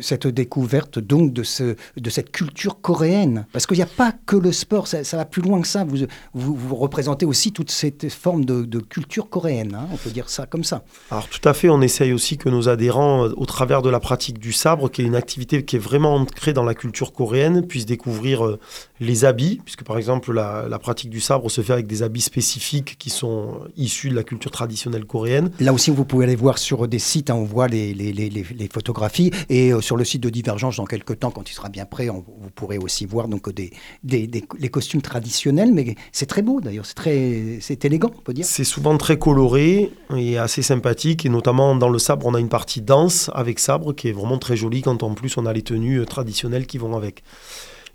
cette, 0.00 0.26
découverte 0.26 0.98
donc 0.98 1.32
de, 1.32 1.42
ce, 1.42 1.76
de 1.96 2.10
cette 2.10 2.30
culture 2.30 2.80
coréenne. 2.80 3.46
Parce 3.52 3.66
qu'il 3.66 3.76
n'y 3.76 3.82
a 3.82 3.86
pas 3.86 4.12
que 4.24 4.36
le 4.36 4.52
sport 4.52 4.86
ça, 4.86 5.02
va 5.16 5.24
plus 5.24 5.42
loin 5.42 5.60
que 5.60 5.68
ça. 5.68 5.84
Vous, 5.84 6.06
vous, 6.34 6.76
représentez 6.76 7.26
aussi 7.26 7.52
toute 7.52 7.70
cette 7.70 8.10
forme 8.10 8.44
de, 8.44 8.80
culture 8.80 9.28
coréenne 9.28 9.74
hein, 9.74 9.88
on 9.92 9.96
peut 9.96 10.10
dire 10.10 10.30
ça 10.30 10.46
comme 10.46 10.64
ça. 10.64 10.82
Alors 11.10 11.28
tout 11.28 11.46
à 11.46 11.52
fait 11.52 11.68
on 11.68 11.82
essaye 11.82 12.12
aussi 12.12 12.38
que 12.38 12.48
nos 12.48 12.68
adhérents 12.68 13.24
au 13.24 13.44
travers 13.44 13.82
de 13.82 13.90
la 13.90 14.00
pratique 14.00 14.38
du 14.38 14.52
sabre 14.52 14.90
qui 14.90 15.02
est 15.02 15.04
une 15.04 15.16
activité 15.16 15.64
qui 15.64 15.76
est 15.76 15.80
vraiment 15.80 16.14
ancrée 16.14 16.54
dans 16.54 16.64
la 16.64 16.74
culture 16.74 17.12
coréenne 17.12 17.66
puissent 17.66 17.86
découvrir 17.86 18.46
euh, 18.46 18.58
les 19.00 19.26
habits 19.26 19.60
puisque 19.62 19.84
par 19.84 19.98
exemple 19.98 20.32
la, 20.32 20.66
la 20.68 20.78
pratique 20.78 21.10
du 21.10 21.20
sabre 21.20 21.50
se 21.50 21.60
fait 21.60 21.74
avec 21.74 21.86
des 21.86 22.02
habits 22.02 22.22
spécifiques 22.22 22.96
qui 22.98 23.10
sont 23.10 23.60
issus 23.76 24.08
de 24.08 24.14
la 24.14 24.24
culture 24.24 24.50
traditionnelle 24.50 25.04
coréenne. 25.04 25.50
Là 25.60 25.74
aussi 25.74 25.90
vous 25.90 26.04
pouvez 26.04 26.24
aller 26.24 26.36
voir 26.36 26.56
sur 26.56 26.69
sur 26.70 26.86
des 26.86 27.00
sites, 27.00 27.30
hein, 27.30 27.34
on 27.34 27.42
voit 27.42 27.66
les, 27.66 28.68
photographies. 28.72 29.32
Et 29.48 29.72
sur 29.80 29.96
le 29.96 30.04
site 30.04 30.22
de 30.22 30.30
Divergence, 30.30 30.76
dans 30.76 30.84
quelques 30.84 31.18
temps, 31.18 31.32
quand 31.32 31.50
il 31.50 31.52
sera 31.52 31.68
bien 31.68 31.84
prêt, 31.84 32.06
vous 32.06 32.50
pourrez 32.54 32.78
aussi 32.78 33.06
voir 33.06 33.26
donc, 33.26 33.50
des, 33.50 33.72
les 34.04 34.68
costumes 34.68 35.02
traditionnels. 35.02 35.72
Mais 35.72 35.96
c'est 36.12 36.26
très 36.26 36.42
beau 36.42 36.60
d'ailleurs, 36.60 36.86
c'est, 36.86 36.94
très, 36.94 37.58
c'est 37.60 37.84
élégant, 37.84 38.12
on 38.16 38.20
peut 38.20 38.32
dire. 38.32 38.44
C'est 38.44 38.62
souvent 38.62 38.96
très 38.98 39.18
coloré 39.18 39.90
et 40.16 40.38
assez 40.38 40.62
sympathique. 40.62 41.26
Et 41.26 41.28
notamment 41.28 41.74
dans 41.74 41.88
le 41.88 41.98
sabre, 41.98 42.26
on 42.26 42.34
a 42.34 42.40
une 42.40 42.48
partie 42.48 42.82
danse 42.82 43.32
avec 43.34 43.58
sabre 43.58 43.92
qui 43.92 44.06
est 44.06 44.12
vraiment 44.12 44.38
très 44.38 44.56
jolie 44.56 44.82
quand 44.82 45.02
en 45.02 45.14
plus 45.14 45.36
on 45.38 45.46
a 45.46 45.52
les 45.52 45.62
tenues 45.62 46.06
traditionnelles 46.06 46.68
qui 46.68 46.78
vont 46.78 46.96
avec. 46.96 47.24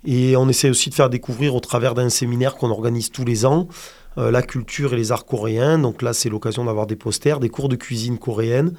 Et 0.04 0.36
on 0.36 0.50
essaie 0.50 0.68
aussi 0.68 0.90
de 0.90 0.94
faire 0.94 1.08
découvrir 1.08 1.54
au 1.54 1.60
travers 1.60 1.94
d'un 1.94 2.10
séminaire 2.10 2.56
qu'on 2.56 2.70
organise 2.70 3.10
tous 3.10 3.24
les 3.24 3.46
ans 3.46 3.68
euh, 3.68 3.72
la 4.16 4.42
culture 4.42 4.94
et 4.94 4.96
les 4.96 5.12
arts 5.12 5.26
coréens. 5.26 5.78
Donc 5.78 6.02
là, 6.02 6.12
c'est 6.12 6.28
l'occasion 6.28 6.64
d'avoir 6.64 6.86
des 6.86 6.96
posters, 6.96 7.40
des 7.40 7.48
cours 7.48 7.68
de 7.68 7.76
cuisine 7.76 8.18
coréenne. 8.18 8.72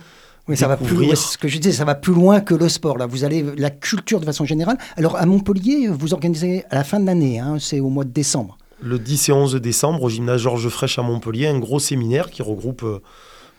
Oui, 0.47 0.55
ça 0.55 0.67
va 0.67 0.77
plus 0.77 0.95
loin. 0.95 1.15
Ce 1.15 1.37
que 1.37 1.47
je 1.47 1.57
disais, 1.57 1.73
ça 1.73 1.85
va 1.85 1.95
plus 1.95 2.13
loin 2.13 2.39
que 2.39 2.55
le 2.55 2.69
sport. 2.69 2.97
Là, 2.97 3.05
vous 3.05 3.23
allez 3.23 3.43
la 3.57 3.69
culture 3.69 4.19
de 4.19 4.25
façon 4.25 4.45
générale. 4.45 4.77
Alors 4.95 5.17
à 5.17 5.25
Montpellier, 5.25 5.89
vous 5.89 6.13
organisez 6.13 6.63
à 6.69 6.75
la 6.75 6.83
fin 6.83 6.99
de 6.99 7.05
l'année. 7.05 7.39
Hein, 7.39 7.57
c'est 7.59 7.79
au 7.81 7.89
mois 7.89 8.05
de 8.05 8.11
décembre. 8.11 8.57
Le 8.81 8.99
10 8.99 9.29
et 9.29 9.31
11 9.33 9.55
décembre, 9.55 10.03
au 10.03 10.09
gymnase 10.09 10.41
Georges 10.41 10.69
Frêche 10.69 10.99
à 10.99 11.01
Montpellier, 11.01 11.47
un 11.47 11.59
gros 11.59 11.79
séminaire 11.79 12.29
qui 12.29 12.43
regroupe 12.43 12.85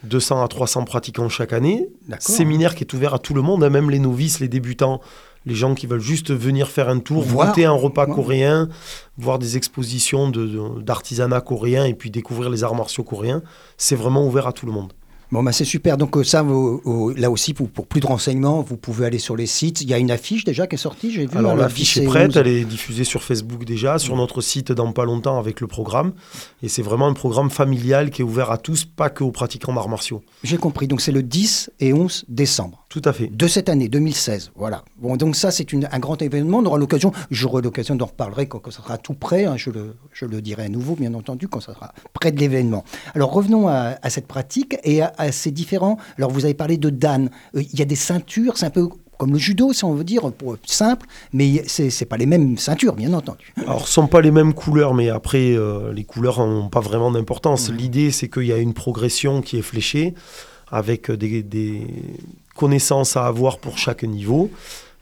200 0.05 0.41
euh, 0.41 0.45
à 0.45 0.49
300 0.49 0.85
pratiquants 0.85 1.29
chaque 1.29 1.53
année. 1.53 1.89
Séminaire 2.21 2.75
qui 2.75 2.85
est 2.85 2.95
ouvert 2.95 3.15
à 3.15 3.19
tout 3.19 3.35
le 3.35 3.43
monde, 3.43 3.65
hein, 3.65 3.71
même 3.71 3.91
les 3.91 3.99
novices, 3.99 4.41
les 4.41 4.49
débutants, 4.49 5.01
les 5.49 5.55
gens 5.55 5.75
qui 5.75 5.87
veulent 5.87 6.01
juste 6.01 6.31
venir 6.31 6.69
faire 6.69 6.91
un 6.91 6.99
tour, 6.99 7.23
voir, 7.23 7.49
goûter 7.49 7.65
un 7.65 7.73
repas 7.73 8.07
coréen, 8.07 8.69
voir 9.17 9.39
des 9.39 9.57
expositions 9.57 10.31
d'artisanat 10.31 11.41
coréen 11.41 11.87
et 11.87 11.95
puis 11.95 12.11
découvrir 12.11 12.51
les 12.51 12.65
arts 12.65 12.75
martiaux 12.75 13.03
coréens, 13.03 13.43
c'est 13.79 13.97
vraiment 13.97 14.27
ouvert 14.27 14.47
à 14.47 14.53
tout 14.53 14.67
le 14.67 14.73
monde. 14.73 14.93
Bon, 15.31 15.43
bah 15.43 15.53
c'est 15.53 15.65
super. 15.65 15.99
Donc, 15.99 16.17
euh, 16.17 16.25
ça, 16.25 16.43
là 17.17 17.31
aussi, 17.31 17.53
pour, 17.53 17.69
pour, 17.69 17.87
plus 17.87 18.01
de 18.01 18.07
renseignements, 18.07 18.63
vous 18.63 18.79
pouvez 18.79 19.07
aller 19.07 19.19
sur 19.19 19.37
les 19.37 19.47
sites. 19.47 19.83
Il 19.83 19.89
y 19.89 19.95
a 19.95 19.99
une 19.99 20.11
affiche 20.11 20.45
déjà 20.45 20.67
qui 20.67 20.77
est 20.77 20.79
sortie, 20.79 21.11
j'ai 21.11 21.27
vu. 21.27 21.37
Alors, 21.37 21.55
l'affiche 21.55 21.99
est 21.99 22.05
prête, 22.05 22.37
elle 22.37 22.47
est 22.47 22.65
diffusée 22.65 23.05
sur 23.05 23.23
Facebook 23.23 23.65
déjà, 23.65 23.99
sur 23.99 24.17
notre 24.17 24.41
site 24.41 24.73
dans 24.73 24.91
pas 24.93 25.05
longtemps 25.05 25.39
avec 25.39 25.61
le 25.61 25.67
programme. 25.67 26.13
Et 26.63 26.69
c'est 26.69 26.83
vraiment 26.83 27.07
un 27.07 27.13
programme 27.13 27.51
familial 27.51 28.11
qui 28.11 28.23
est 28.23 28.25
ouvert 28.25 28.51
à 28.51 28.59
tous, 28.59 28.85
pas 28.85 29.11
que 29.11 29.23
aux 29.23 29.31
pratiquants 29.31 29.75
d'arts 29.75 29.89
martiaux. 29.89 30.23
J'ai 30.45 30.57
compris. 30.57 30.89
Donc, 30.89 31.03
c'est 31.03 31.13
le 31.13 31.23
10 31.23 31.71
et 31.81 31.93
11 31.93 32.25
décembre. 32.29 32.87
Tout 32.89 33.03
à 33.05 33.13
fait. 33.13 33.27
De 33.27 33.47
cette 33.47 33.69
année, 33.69 33.89
2016. 33.89 34.53
Voilà. 34.57 34.83
Bon, 34.97 35.17
donc 35.17 35.37
ça, 35.37 35.51
c'est 35.51 35.67
un 35.75 35.99
grand 35.99 36.23
événement. 36.23 36.59
On 36.59 36.65
aura 36.65 36.79
l'occasion, 36.79 37.13
j'aurai 37.31 37.61
l'occasion 37.61 37.95
d'en 37.97 38.07
reparler 38.07 38.47
quand, 38.47 38.71
ça 38.71 38.83
sera 38.83 38.97
tout 38.97 39.13
prêt. 39.13 39.45
Hein. 39.45 39.59
je, 39.59 39.71
le, 39.71 39.97
je, 40.13 40.25
le, 40.25 40.41
dirai 40.41 40.65
à 40.65 40.69
nouveau, 40.71 40.95
bien 40.95 41.13
entendu, 41.13 41.49
quand 41.49 41.61
ça 41.61 41.75
sera 41.75 41.93
près 42.15 42.33
de 42.33 42.41
l'événement. 42.41 42.85
Alors, 43.15 43.31
revenons 43.33 43.69
à, 43.69 43.99
cette 44.09 44.27
pratique 44.27 44.79
et 44.85 45.03
à, 45.03 45.13
ces 45.33 45.51
différents. 45.51 45.99
Alors, 46.17 46.31
vous 46.31 46.45
avez 46.45 46.55
parlé 46.55 46.77
de 46.77 46.91
Dan. 46.91 47.31
Euh, 47.55 47.63
il 47.73 47.79
y 47.79 47.83
a 47.83 47.85
des 47.85 47.97
ceintures, 47.97 48.57
c'est 48.57 48.67
un 48.67 48.71
peu 48.71 48.89
comme 49.19 49.33
le 49.33 49.39
judo, 49.39 49.73
si 49.73 49.85
on 49.85 49.95
veut 49.95 50.05
dire, 50.05 50.31
pour 50.33 50.57
simple, 50.65 51.05
mais 51.33 51.67
ce 51.67 51.83
n'est 51.83 52.07
pas 52.07 52.17
les 52.17 52.27
mêmes 52.27 52.57
ceintures, 52.57 52.95
bien 52.95 53.13
entendu. 53.13 53.53
Alors, 53.57 53.81
ce 53.81 54.01
ne 54.01 54.05
sont 54.05 54.07
pas 54.07 54.21
les 54.21 54.31
mêmes 54.31 54.55
couleurs, 54.55 54.95
mais 54.95 55.09
après, 55.09 55.57
euh, 55.57 55.93
les 55.93 56.05
couleurs 56.05 56.47
n'ont 56.47 56.69
pas 56.69 56.81
vraiment 56.81 57.11
d'importance. 57.11 57.69
L'idée, 57.69 58.13
c'est 58.13 58.29
qu'il 58.29 58.45
y 58.45 58.53
a 58.53 58.59
une 58.59 58.75
progression 58.75 59.43
qui 59.43 59.59
est 59.59 59.63
fléchée 59.63 60.15
avec 60.71 61.11
des, 61.11 61.43
des, 61.43 61.87
connaissances 62.59 63.17
à 63.17 63.25
avoir 63.25 63.59
pour 63.59 63.79
chaque 63.79 64.03
niveau. 64.03 64.51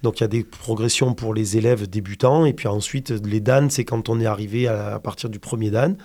Donc 0.02 0.20
il 0.20 0.22
y 0.22 0.24
a 0.24 0.28
des 0.28 0.44
progressions 0.44 1.14
pour 1.14 1.34
les 1.34 1.56
élèves 1.56 1.88
débutants. 1.88 2.44
Et 2.44 2.52
puis 2.52 2.68
ensuite, 2.68 3.10
les 3.10 3.40
Dan, 3.40 3.70
c'est 3.70 3.84
quand 3.84 4.08
on 4.08 4.20
est 4.20 4.26
arrivé 4.26 4.68
à, 4.68 5.00
partir 5.00 5.30
du 5.30 5.38
premier 5.38 5.70
Dan, 5.70 5.96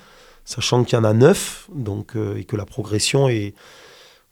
sachant 0.46 0.84
qu'il 0.84 0.98
y 0.98 1.02
en 1.02 1.04
a 1.04 1.14
neuf, 1.14 1.68
donc, 1.76 2.16
euh, 2.16 2.38
et 2.38 2.46
que 2.46 2.56
la 2.56 2.66
progression 2.66 3.28
est 3.28 3.54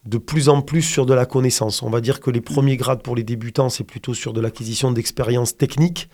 de 0.06 0.18
plus 0.18 0.50
en 0.50 0.62
plus 0.62 0.82
sur 0.82 1.06
de 1.06 1.14
la 1.14 1.26
connaissance. 1.26 1.82
On 1.84 1.90
va 1.90 2.02
dire 2.02 2.20
que 2.20 2.32
les 2.32 2.42
premiers 2.42 2.78
grades 2.78 3.04
pour 3.04 3.16
les 3.16 3.24
débutants, 3.24 3.70
c'est 3.70 3.84
plutôt 3.84 4.14
sur 4.14 4.34
de 4.34 4.42
l'acquisition 4.42 4.92
d'expérience 4.92 5.58
technique 5.58 6.10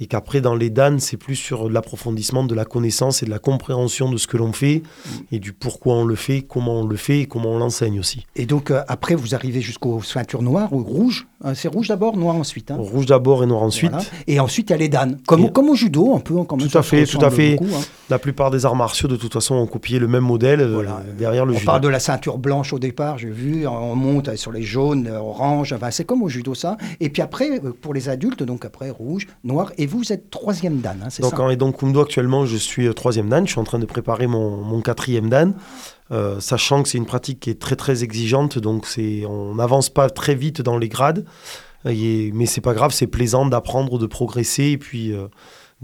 et 0.00 0.06
qu'après 0.06 0.40
dans 0.40 0.54
les 0.54 0.70
Dan, 0.70 0.98
c'est 0.98 1.16
plus 1.16 1.36
sur 1.36 1.70
l'approfondissement 1.70 2.44
de 2.44 2.54
la 2.54 2.64
connaissance 2.64 3.22
et 3.22 3.26
de 3.26 3.30
la 3.30 3.38
compréhension 3.38 4.10
de 4.10 4.16
ce 4.16 4.26
que 4.26 4.36
l'on 4.36 4.52
fait 4.52 4.82
et 5.30 5.38
du 5.38 5.52
pourquoi 5.52 5.94
on 5.94 6.04
le 6.04 6.16
fait, 6.16 6.42
comment 6.42 6.80
on 6.80 6.86
le 6.86 6.96
fait 6.96 7.20
et 7.20 7.26
comment 7.26 7.52
on 7.52 7.58
l'enseigne 7.58 8.00
aussi. 8.00 8.26
Et 8.34 8.46
donc 8.46 8.70
euh, 8.70 8.82
après, 8.88 9.14
vous 9.14 9.34
arrivez 9.34 9.60
jusqu'aux 9.60 10.02
ceintures 10.02 10.42
noires 10.42 10.72
ou 10.72 10.82
rouges. 10.82 11.26
Hein, 11.44 11.54
c'est 11.54 11.68
rouge 11.68 11.88
d'abord, 11.88 12.16
noir 12.16 12.34
ensuite. 12.34 12.70
Hein. 12.70 12.76
Rouge 12.78 13.06
d'abord 13.06 13.44
et 13.44 13.46
noir 13.46 13.62
ensuite. 13.62 13.92
Et 14.26 14.40
ensuite, 14.40 14.70
il 14.70 14.72
y 14.72 14.74
a 14.74 14.78
les 14.78 14.88
Dan, 14.88 15.18
comme, 15.26 15.52
comme 15.52 15.68
au 15.68 15.74
judo, 15.74 16.14
un 16.14 16.20
peu. 16.20 16.42
Comme 16.44 16.60
tout 16.60 16.76
à 16.76 16.82
fait, 16.82 17.04
tout 17.04 17.24
à 17.24 17.30
fait. 17.30 17.58
Hein. 17.60 17.80
La 18.10 18.18
plupart 18.18 18.50
des 18.50 18.66
arts 18.66 18.76
martiaux, 18.76 19.08
de 19.08 19.16
toute 19.16 19.32
façon, 19.32 19.54
ont 19.54 19.66
copié 19.66 19.98
le 19.98 20.08
même 20.08 20.24
modèle 20.24 20.60
euh, 20.60 20.82
derrière 21.16 21.44
le 21.44 21.52
on 21.52 21.58
judo. 21.58 21.70
On 21.70 21.72
parle 21.72 21.82
de 21.82 21.88
la 21.88 22.00
ceinture 22.00 22.38
blanche 22.38 22.72
au 22.72 22.78
départ, 22.78 23.18
j'ai 23.18 23.30
vu. 23.30 23.66
On 23.66 23.94
monte 23.94 24.34
sur 24.36 24.52
les 24.52 24.62
jaunes, 24.62 25.08
orange. 25.08 25.72
Enfin, 25.72 25.90
c'est 25.90 26.04
comme 26.04 26.22
au 26.22 26.28
judo 26.28 26.54
ça. 26.54 26.76
Et 27.00 27.10
puis 27.10 27.22
après, 27.22 27.60
euh, 27.60 27.72
pour 27.78 27.94
les 27.94 28.08
adultes, 28.08 28.42
donc 28.42 28.64
après 28.64 28.90
rouge, 28.90 29.26
noir. 29.44 29.72
Et 29.78 29.83
vous 29.86 30.12
êtes 30.12 30.30
troisième 30.30 30.80
dan, 30.80 30.98
hein, 31.02 31.08
c'est 31.10 31.22
donc, 31.22 31.38
En 31.38 31.52
donc 31.54 31.78
Kumdo, 31.78 32.00
actuellement, 32.00 32.46
je 32.46 32.56
suis 32.56 32.86
euh, 32.86 32.92
troisième 32.92 33.28
dan. 33.28 33.46
Je 33.46 33.52
suis 33.52 33.60
en 33.60 33.64
train 33.64 33.78
de 33.78 33.86
préparer 33.86 34.26
mon, 34.26 34.56
mon 34.58 34.80
quatrième 34.80 35.28
dan. 35.28 35.54
Euh, 36.10 36.38
sachant 36.38 36.82
que 36.82 36.88
c'est 36.88 36.98
une 36.98 37.06
pratique 37.06 37.40
qui 37.40 37.50
est 37.50 37.58
très 37.58 37.76
très 37.76 38.04
exigeante, 38.04 38.58
donc 38.58 38.86
c'est 38.86 39.24
on 39.24 39.54
n'avance 39.54 39.88
pas 39.88 40.10
très 40.10 40.34
vite 40.34 40.60
dans 40.60 40.76
les 40.76 40.90
grades, 40.90 41.24
et, 41.88 42.30
mais 42.34 42.44
c'est 42.44 42.60
pas 42.60 42.74
grave, 42.74 42.92
c'est 42.92 43.06
plaisant 43.06 43.46
d'apprendre, 43.46 43.98
de 43.98 44.06
progresser, 44.06 44.64
et 44.64 44.78
puis 44.78 45.12
euh, 45.12 45.28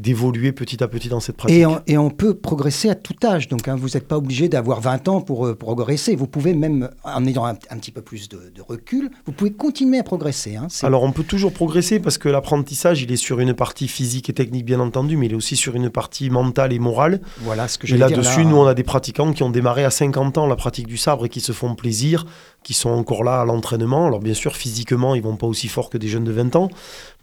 d'évoluer 0.01 0.53
petit 0.53 0.83
à 0.83 0.89
petit 0.89 1.09
dans 1.09 1.21
cette 1.21 1.37
pratique. 1.37 1.65
Et 1.87 1.99
on, 1.99 2.11
peut 2.11 2.35
progresser 2.35 2.91
à 2.91 2.95
tout 2.95 3.15
âge, 3.25 3.49
donc 3.49 3.69
hein, 3.69 3.77
vous 3.77 3.91
n'êtes 3.95 4.09
pas 4.09 4.17
obligé 4.17 4.49
d'avoir 4.49 4.81
20 4.81 5.09
ans 5.09 5.21
pour 5.21 5.47
euh, 5.47 5.55
progresser. 5.55 6.17
Vous 6.17 6.27
pouvez 6.27 6.55
même, 6.55 6.91
en 7.05 7.25
ayant 7.25 7.45
un, 7.45 7.55
petit 7.55 7.93
peu 7.93 8.03
plus 8.03 8.29
de, 8.29 8.41
recul, 8.67 9.11
vous 9.27 9.33
pouvez 9.33 9.53
continuer 9.53 9.99
à 9.99 10.03
progresser. 10.03 10.57
Hein, 10.57 10.67
Alors 10.83 11.03
on 11.03 11.13
peut 11.13 11.23
toujours 11.23 11.53
progresser 11.53 12.01
parce 12.01 12.19
que 12.19 12.29
l'apprentissage, 12.29 13.03
il 13.03 13.13
est 13.13 13.17
sur 13.17 13.41
une 13.41 13.55
partie 13.55 13.89
physique 13.89 14.29
et 14.29 14.33
technique 14.33 14.65
bien 14.65 14.81
entendu, 14.81 15.17
mais 15.17 15.27
il 15.27 15.33
est 15.33 15.37
aussi 15.37 15.57
sur 15.57 15.77
une 15.77 15.91
partie 15.91 16.31
mentale 16.31 16.73
et 16.73 16.79
morale. 16.79 17.21
Voilà 17.41 17.69
ce 17.69 17.79
que 17.79 17.87
je 17.87 17.95
Et 17.95 17.99
là-dessus, 17.99 18.45
nous 18.45 18.57
on 18.57 18.67
a 18.67 18.75
des 18.75 18.85
pratiquants 18.85 19.33
qui 19.33 19.43
ont 19.43 19.51
démarré 19.51 19.85
à 19.85 19.91
50 19.91 20.39
ans 20.39 20.47
la 20.47 20.57
pratique 20.57 20.87
du 20.87 20.97
sabre 20.97 21.27
et 21.27 21.29
qui 21.29 21.41
se 21.41 21.53
font 21.53 21.75
plaisir, 21.75 22.27
qui 22.63 22.75
sont 22.75 22.91
encore 22.91 23.25
là 23.25 23.41
à 23.41 23.45
l'entraînement. 23.45 24.07
Alors 24.07 24.21
bien 24.21 24.35
sûr, 24.35 24.57
physiquement, 24.57 25.15
ils 25.15 25.23
vont 25.23 25.37
pas 25.37 25.47
aussi 25.47 25.69
fort 25.69 25.91
que 25.91 25.99
des 25.99 26.09
jeunes 26.09 26.25
de 26.25 26.33
20 26.33 26.57
ans, 26.57 26.71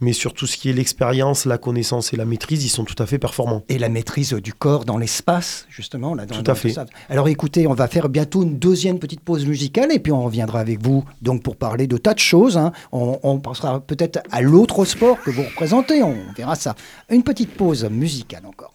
mais 0.01 0.13
sur 0.13 0.33
tout 0.33 0.47
ce 0.47 0.57
qui 0.57 0.69
est 0.69 0.73
l'expérience, 0.73 1.45
la 1.45 1.57
connaissance 1.57 2.13
et 2.13 2.17
la 2.17 2.25
maîtrise, 2.25 2.63
ils 2.65 2.69
sont 2.69 2.83
tout 2.83 3.01
à 3.01 3.05
fait 3.05 3.19
performants. 3.19 3.63
Et 3.69 3.77
la 3.77 3.89
maîtrise 3.89 4.33
du 4.33 4.53
corps 4.53 4.85
dans 4.85 4.97
l'espace, 4.97 5.65
justement. 5.69 6.15
Là, 6.15 6.25
tout 6.25 6.43
à 6.45 6.55
fait. 6.55 6.75
Alors 7.09 7.27
écoutez, 7.27 7.67
on 7.67 7.73
va 7.73 7.87
faire 7.87 8.09
bientôt 8.09 8.43
une 8.43 8.57
deuxième 8.57 8.99
petite 8.99 9.21
pause 9.21 9.45
musicale 9.45 9.91
et 9.91 9.99
puis 9.99 10.11
on 10.11 10.23
reviendra 10.23 10.59
avec 10.59 10.81
vous 10.83 11.03
donc 11.21 11.43
pour 11.43 11.55
parler 11.55 11.87
de 11.87 11.97
tas 11.97 12.13
de 12.13 12.19
choses. 12.19 12.57
Hein. 12.57 12.71
On, 12.91 13.19
on 13.23 13.39
passera 13.39 13.79
peut-être 13.79 14.19
à 14.31 14.41
l'autre 14.41 14.85
sport 14.85 15.21
que 15.21 15.31
vous 15.31 15.43
représentez, 15.43 16.03
on 16.03 16.15
verra 16.35 16.55
ça. 16.55 16.75
Une 17.09 17.23
petite 17.23 17.51
pause 17.51 17.85
musicale 17.85 18.45
encore. 18.45 18.73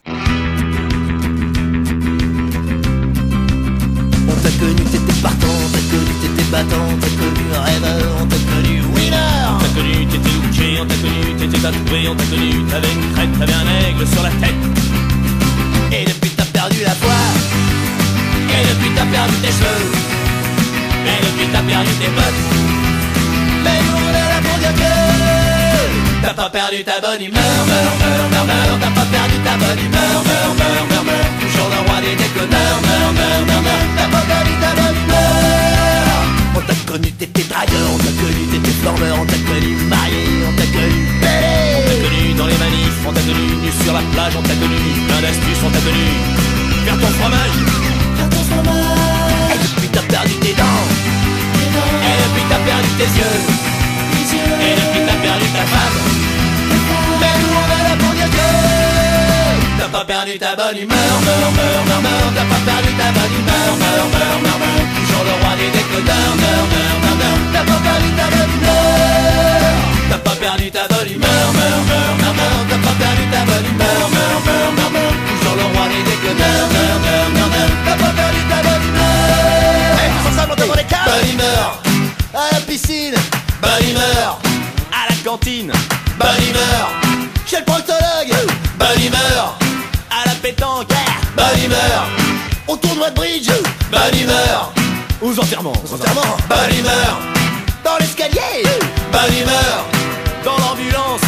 Connu, 4.63 4.85
t'étais 4.87 5.21
partant, 5.21 5.57
on 5.65 5.69
t'a 5.75 5.83
connu, 5.91 6.13
t'étais 6.23 6.49
battant, 6.51 6.87
on 6.91 6.97
t'a 7.03 7.11
connu 7.19 7.45
rêveur, 7.51 8.11
on 8.23 8.27
t'a 8.27 8.39
connu 8.51 8.75
winner. 8.95 9.43
On 9.51 9.59
t'a 9.59 9.69
connu, 9.75 10.07
t'étais 10.07 10.35
looké, 10.39 10.69
on 10.81 10.87
t'a 10.87 10.99
connu, 11.03 11.21
t'étais 11.39 11.59
tatoué, 11.59 12.09
on 12.09 12.15
t'a 12.15 12.27
connu, 12.31 12.51
t'avais 12.71 12.93
une 12.95 13.07
crête, 13.13 13.33
t'avais 13.39 13.59
un 13.63 13.69
aigle 13.83 14.07
sur 14.07 14.23
la 14.23 14.33
tête. 14.43 14.63
Et 15.91 16.05
depuis 16.05 16.31
t'as 16.31 16.51
perdu 16.57 16.79
la 16.87 16.95
foi, 17.03 17.19
et 18.55 18.63
depuis 18.71 18.91
t'as 18.95 19.09
perdu 19.11 19.35
tes 19.43 19.53
cheveux, 19.59 19.87
et 21.11 21.19
depuis 21.27 21.49
t'as 21.53 21.65
perdu 21.67 21.93
tes 22.01 22.11
bottes. 22.17 22.43
Mais 23.65 23.79
nous 23.83 23.99
on 23.99 24.13
est 24.15 24.29
là 24.33 24.39
pour 24.47 24.57
dire 24.63 24.75
que 24.83 24.93
t'as 26.23 26.35
pas 26.35 26.51
perdu 26.51 26.85
ta 26.85 27.01
bonne 27.03 27.23
humeur, 27.27 27.55
meur, 27.71 27.93
meur, 28.03 28.25
meur, 28.31 28.47
meur, 28.47 28.79
t'as 28.81 28.95
pas 28.99 29.09
perdu 29.11 29.37
ta 29.43 29.55
bonne 29.59 29.81
humeur, 29.87 30.17
meur, 30.31 30.51
meur, 30.61 30.85
meur, 30.91 31.05
meur, 31.05 31.22
toujours 31.22 31.22
le 31.22 31.22
On 36.55 36.61
t'a 36.61 36.75
connu, 36.87 37.11
t'étais 37.13 37.43
dragueur, 37.43 37.89
on 37.95 37.99
t'a 37.99 38.13
connu, 38.21 38.47
t'étais 38.51 38.77
formeur, 38.85 39.17
on 39.21 39.27
t'a 39.27 39.39
connu 39.49 39.75
marié, 39.89 40.25
on 40.49 40.53
t'a 40.57 40.67
connu 40.67 41.01
bébé. 41.21 41.73
On 41.77 41.83
t'a 41.89 41.97
connu 42.05 42.35
dans 42.35 42.47
les 42.47 42.59
manifs, 42.59 43.01
on 43.07 43.13
t'a 43.13 43.21
connu 43.21 43.47
nu 43.63 43.71
sur 43.83 43.93
la 43.93 44.03
plage, 44.13 44.35
on 44.39 44.43
t'a 44.43 44.55
connu 44.55 44.77
plein 45.09 45.21
d'astuces, 45.23 45.63
on 45.65 45.71
t'a 45.71 45.81
connu 45.81 46.07
faire 46.85 46.99
ton 46.99 47.11
fromage, 47.19 47.57
faire 48.17 48.31
ton 48.31 48.43
fromage. 48.51 48.85
Et 49.53 49.59
depuis 49.59 49.89
t'as 49.89 50.03
perdu 50.03 50.35
tes 50.41 50.55
dents, 50.55 50.87
et 52.07 52.15
depuis 52.23 52.45
t'as 52.49 52.63
perdu 52.69 52.89
tes 52.99 53.11
yeux, 53.19 53.39
et 54.61 54.75
depuis 54.77 55.03
t'as 55.07 55.21
perdu 55.23 55.47
ta 55.57 55.65
femme. 55.73 56.32
Pas 59.93 60.05
perdu 60.07 60.39
ta 60.39 60.57
bonne 60.57 60.79
humeur, 60.79 61.13
meur, 61.27 61.51
meur, 61.53 61.85
meur, 61.85 62.01
meur 62.01 62.25
T'as 62.35 62.49
pas 62.49 62.63
perdu 62.65 62.91
ta 62.97 63.09
bonne 63.13 63.35
humeur, 63.37 63.71
meur, 63.77 64.05
meur, 64.09 64.37
meur, 64.41 64.59
meur 64.65 64.83
Toujours 64.97 65.25
le 65.29 65.35
roi 65.45 65.53
des 65.61 65.71
décodeurs, 65.77 66.35
meur, 66.43 66.63
meur, 66.73 66.95
meur, 67.05 67.17
meur 67.21 67.37
T'as 67.53 67.65
pas 67.69 67.81
perdu 67.85 68.09
ta 68.17 68.27
bonne 68.33 68.53
humeur 68.57 69.73
T'as 70.09 70.19
pas 70.19 70.37
perdu 70.41 70.71
ta 70.73 70.85
bonne 70.89 71.11
humeur, 71.13 71.47
meur, 71.61 71.79
meur, 71.93 72.13
meur, 72.25 72.35
meur 72.41 72.59
T'as 72.73 72.81
pas 72.81 72.97
perdu 73.05 73.25
ta 73.29 73.41
bonne 73.45 73.67
humeur, 73.69 74.03
meur, 74.17 74.37
meur, 74.49 74.69
meur, 74.81 74.91
meur 74.97 75.13
Toujours 75.29 75.57
le 75.61 75.67
roi 75.77 75.85
des 75.93 76.03
décodeurs, 76.09 76.67
meur, 76.73 76.97
meur, 77.05 77.27
meur, 77.37 77.49
meur 77.53 77.69
T'as 77.85 77.99
pas 78.01 78.13
perdu 78.17 78.41
ta 78.49 78.59
bonne 78.65 78.85
humeur 78.89 79.93
Hey, 80.01 80.09
tous 80.09 80.27
ensemble, 80.33 80.53
on 80.57 80.77
les 80.81 80.89
câbles 80.89 81.13
Bonne 81.13 81.29
humeur 81.37 81.83
à 82.33 82.55
la 82.55 82.61
piscine, 82.61 83.15
bonne 83.61 83.91
humeur, 83.91 84.41
à 84.89 85.13
la 85.13 85.17
cantine, 85.23 85.71
bonne 86.19 86.43
humeur, 86.49 86.89
chez 87.47 87.59
le 87.59 87.65
proctologue, 87.65 88.33
bonne 88.79 89.05
humeur, 89.05 89.59
pétanque, 90.43 90.89
bonne 91.37 91.65
humeur, 91.65 92.09
au 92.67 92.77
tournoi 92.77 93.11
de 93.11 93.15
bridge, 93.15 93.51
bonne 93.93 94.21
humeur, 94.21 94.73
aux 95.23 95.39
enterrements, 95.39 95.73
aux 95.85 95.95
enterrements, 95.95 96.37
bonne 96.49 96.79
humeur, 96.79 97.21
dans 97.85 97.97
l'escalier, 98.01 98.65
bonne 99.13 99.37
humeur, 99.41 99.87
dans 100.45 100.59
l'ambulance, 100.59 101.21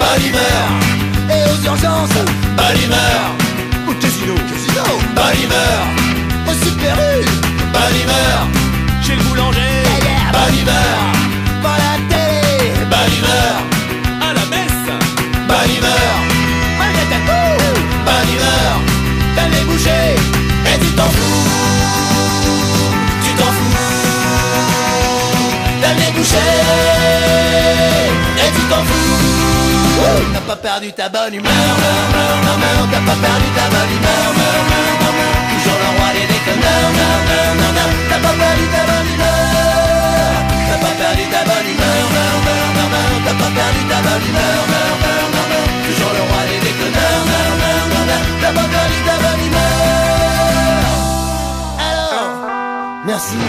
bonne 0.00 0.26
humeur, 0.26 0.64
et 1.28 1.44
aux 1.50 1.66
urgences, 1.66 2.18
bonne 2.56 2.82
humeur, 2.82 3.20
au 3.88 3.92
casino, 3.92 4.34
casino, 4.48 4.84
bonne 5.14 5.42
humeur, 5.44 5.80
au 6.48 6.64
super 6.64 6.94
U, 6.96 7.24
bonne 7.74 8.00
humeur, 8.02 8.48
chez 9.04 9.16
le 9.16 9.22
boulanger, 9.24 9.82
bonne 10.32 10.58
humeur, 10.60 11.01
bouchées, 26.22 26.38
et 28.38 28.50
tu 28.54 28.62
t'en 28.70 28.82
fous, 28.86 29.18
t'as 30.32 30.40
pas 30.40 30.56
perdu 30.56 30.92
ta 30.92 31.08
bonne 31.08 31.34
humeur, 31.34 31.52
meur, 31.82 32.04
meur, 32.14 32.36
meur, 32.44 32.58
meur, 32.62 32.82
t'as 32.92 33.02
pas 33.10 33.18
perdu 33.26 33.48
ta 33.58 33.66
bonne 33.74 33.92
humeur, 33.96 34.28
meur, 34.38 34.60
meur, 34.70 34.92
meur, 35.02 35.14
meur, 35.18 35.34
toujours 35.50 35.78
le 35.82 35.88
roi 35.98 36.08
des 36.14 36.26
déconneurs, 36.32 36.90
meur, 36.98 37.18
meur, 37.28 37.50
meur, 37.58 37.72
meur, 37.76 37.90
t'as 38.10 38.20
pas 38.22 38.34
perdu 38.42 38.64
ta 38.74 38.82
bonne 38.90 39.08
humeur, 39.12 40.30
t'as 40.68 40.80
pas 40.84 40.94
perdu 41.02 41.24
ta 41.34 41.42
bonne 41.50 41.68
humeur, 41.72 42.02
meur, 42.14 42.34
meur, 42.46 42.66
meur, 42.76 42.88
meur, 42.94 43.12
t'as 43.26 43.36
pas 43.42 43.52
perdu 43.58 43.80
ta 43.90 43.98
bonne 44.06 44.24
humeur, 44.30 44.60
meur, 44.72 44.94
meur, 45.02 45.26
meur, 45.34 45.46
meur, 45.50 45.66
toujours 45.86 46.12
le 46.14 46.22
roi 46.30 46.42
des 46.50 46.60
déconneurs, 46.62 47.22
meur, 47.32 47.50
meur, 47.62 47.82
meur, 47.92 48.04
meur, 48.10 48.22
t'as 48.42 48.54
pas 48.58 48.68
perdu 48.70 48.98
ta 49.08 49.16
bonne 49.22 49.42
humeur. 49.42 50.86
Alors, 51.82 52.30
merci. 53.10 53.42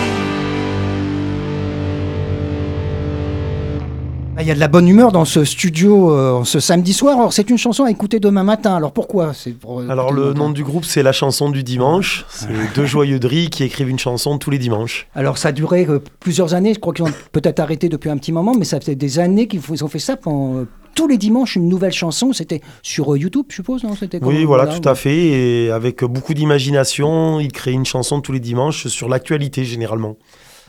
Il 4.43 4.47
y 4.47 4.51
a 4.51 4.55
de 4.55 4.59
la 4.59 4.67
bonne 4.67 4.89
humeur 4.89 5.13
dans 5.13 5.23
ce 5.23 5.45
studio 5.45 6.11
euh, 6.11 6.43
ce 6.43 6.59
samedi 6.59 6.91
soir. 6.91 7.17
Alors, 7.17 7.31
c'est 7.31 7.49
une 7.49 7.57
chanson 7.57 7.85
à 7.85 7.91
écouter 7.91 8.19
demain 8.19 8.43
matin. 8.43 8.75
Alors, 8.75 8.91
pourquoi? 8.91 9.33
C'est 9.33 9.51
pour, 9.51 9.79
euh, 9.79 9.87
Alors 9.87 10.11
le 10.11 10.27
matin 10.27 10.39
nom 10.39 10.49
du 10.49 10.65
groupe 10.65 10.83
c'est 10.83 11.01
La 11.01 11.13
Chanson 11.13 11.49
du 11.49 11.63
Dimanche. 11.63 12.25
C'est 12.27 12.49
deux 12.75 12.85
joyeux 12.85 13.19
de 13.19 13.27
riz 13.27 13.49
qui 13.49 13.63
écrivent 13.63 13.87
une 13.87 13.99
chanson 13.99 14.37
tous 14.37 14.49
les 14.49 14.57
dimanches. 14.57 15.07
Alors, 15.15 15.37
ça 15.37 15.49
a 15.49 15.51
duré 15.53 15.85
euh, 15.87 15.99
plusieurs 16.19 16.55
années. 16.55 16.73
Je 16.73 16.79
crois 16.79 16.93
qu'ils 16.93 17.05
ont 17.05 17.13
peut-être 17.31 17.61
arrêté 17.61 17.87
depuis 17.87 18.09
un 18.09 18.17
petit 18.17 18.33
moment, 18.33 18.53
mais 18.53 18.65
ça 18.65 18.81
fait 18.81 18.95
des 18.95 19.17
années 19.17 19.47
qu'ils 19.47 19.81
ont 19.81 19.87
fait 19.87 19.99
ça 19.99 20.17
pendant, 20.17 20.57
euh, 20.57 20.67
tous 20.93 21.07
les 21.07 21.17
dimanches, 21.17 21.55
une 21.55 21.69
nouvelle 21.69 21.93
chanson. 21.93 22.33
C'était 22.33 22.59
sur 22.81 23.15
YouTube, 23.15 23.45
je 23.47 23.55
suppose, 23.55 23.85
non? 23.85 23.95
C'était 23.95 24.19
Oui, 24.21 24.43
voilà, 24.43 24.65
là, 24.65 24.77
tout 24.77 24.89
à 24.89 24.95
fait. 24.95 25.15
Et 25.15 25.71
avec 25.71 26.03
beaucoup 26.03 26.33
d'imagination, 26.33 27.39
ils 27.39 27.53
créent 27.53 27.71
une 27.71 27.85
chanson 27.85 28.19
tous 28.19 28.33
les 28.33 28.41
dimanches 28.41 28.87
sur 28.87 29.07
l'actualité 29.07 29.63
généralement. 29.63 30.17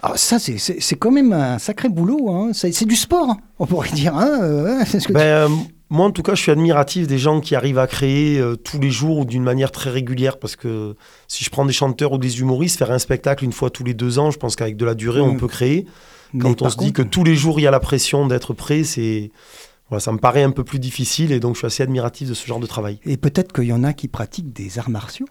Ah, 0.06 0.12
ça, 0.16 0.38
c'est- 0.38 0.58
c'est 0.58 0.80
c'est 0.80 0.96
quand 0.96 1.10
même 1.10 1.32
un 1.32 1.58
sacré 1.58 1.88
boulot. 1.88 2.28
hein. 2.30 2.50
C'est 2.52 2.72
c'est 2.72 2.84
du 2.84 2.94
sport, 2.96 3.36
on 3.58 3.64
pourrait 3.66 3.90
dire. 3.92 4.14
hein, 4.14 4.38
euh, 4.42 4.84
ce 4.84 4.98
que 4.98 5.06
tu- 5.06 5.12
Ben, 5.14 5.20
euh, 5.20 5.48
moi, 5.88 6.04
en 6.06 6.10
tout 6.10 6.22
cas, 6.22 6.34
je 6.34 6.42
suis 6.42 6.52
admiratif 6.52 7.06
des 7.06 7.16
gens 7.18 7.40
qui 7.40 7.54
arrivent 7.54 7.78
à 7.78 7.86
créer 7.86 8.38
euh, 8.38 8.54
tous 8.54 8.78
les 8.78 8.90
jours 8.90 9.18
ou 9.20 9.24
d'une 9.24 9.42
manière 9.42 9.70
très 9.70 9.88
régulière. 9.90 10.38
Parce 10.38 10.56
que 10.56 10.94
si 11.26 11.42
je 11.42 11.48
prends 11.50 11.64
des 11.64 11.72
chanteurs 11.72 12.12
ou 12.12 12.18
des 12.18 12.40
humoristes, 12.40 12.76
faire 12.78 12.90
un 12.90 12.98
spectacle 12.98 13.44
une 13.44 13.52
fois 13.52 13.70
tous 13.70 13.84
les 13.84 13.94
deux 13.94 14.18
ans, 14.18 14.30
je 14.30 14.38
pense 14.38 14.56
qu'avec 14.56 14.76
de 14.76 14.84
la 14.84 14.94
durée, 14.94 15.20
on 15.22 15.32
Mm. 15.34 15.38
peut 15.38 15.48
créer. 15.48 15.86
Mais 16.34 16.40
Quand 16.42 16.62
on 16.62 16.68
se 16.70 16.76
dit 16.76 16.92
que 16.92 17.00
tous 17.02 17.24
les 17.24 17.34
jours, 17.36 17.58
il 17.60 17.62
y 17.62 17.66
a 17.66 17.70
la 17.70 17.80
pression 17.80 18.26
d'être 18.26 18.52
prêt, 18.52 18.84
c'est. 18.84 19.30
Voilà, 19.90 20.00
ça 20.00 20.12
me 20.12 20.18
paraît 20.18 20.42
un 20.42 20.50
peu 20.50 20.64
plus 20.64 20.78
difficile 20.80 21.30
et 21.30 21.40
donc 21.40 21.54
je 21.54 21.58
suis 21.58 21.66
assez 21.66 21.82
admiratif 21.82 22.28
de 22.28 22.34
ce 22.34 22.46
genre 22.46 22.58
de 22.58 22.66
travail. 22.66 22.98
Et 23.04 23.16
peut-être 23.18 23.52
qu'il 23.52 23.64
y 23.64 23.72
en 23.72 23.84
a 23.84 23.92
qui 23.92 24.08
pratiquent 24.08 24.52
des 24.52 24.78
arts 24.78 24.88
martiaux 24.90 25.26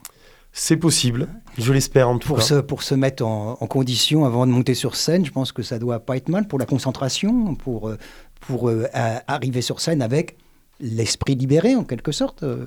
C'est 0.55 0.77
possible, 0.77 1.27
je 1.57 1.73
l'espère 1.73 2.07
en 2.07 2.19
tout 2.19 2.27
pour 2.27 2.37
cas. 2.37 2.43
se, 2.43 2.53
pour 2.55 2.83
se 2.83 2.93
mettre 2.93 3.25
en, 3.25 3.57
en 3.59 3.67
condition 3.67 4.23
avant 4.23 4.45
de 4.45 4.51
monter 4.51 4.75
sur 4.75 4.95
scène. 4.95 5.25
Je 5.25 5.31
pense 5.31 5.51
que 5.51 5.63
ça 5.63 5.79
doit 5.79 5.99
pas 5.99 6.15
être 6.15 6.29
mal 6.29 6.47
pour 6.47 6.59
la 6.59 6.65
concentration, 6.67 7.55
pour, 7.55 7.89
euh, 7.89 7.97
pour 8.41 8.69
euh, 8.69 8.85
arriver 9.27 9.61
sur 9.61 9.81
scène 9.81 10.03
avec 10.03 10.37
l'esprit 10.79 11.33
libéré 11.35 11.75
en 11.75 11.83
quelque 11.83 12.11
sorte. 12.11 12.43
euh. 12.43 12.65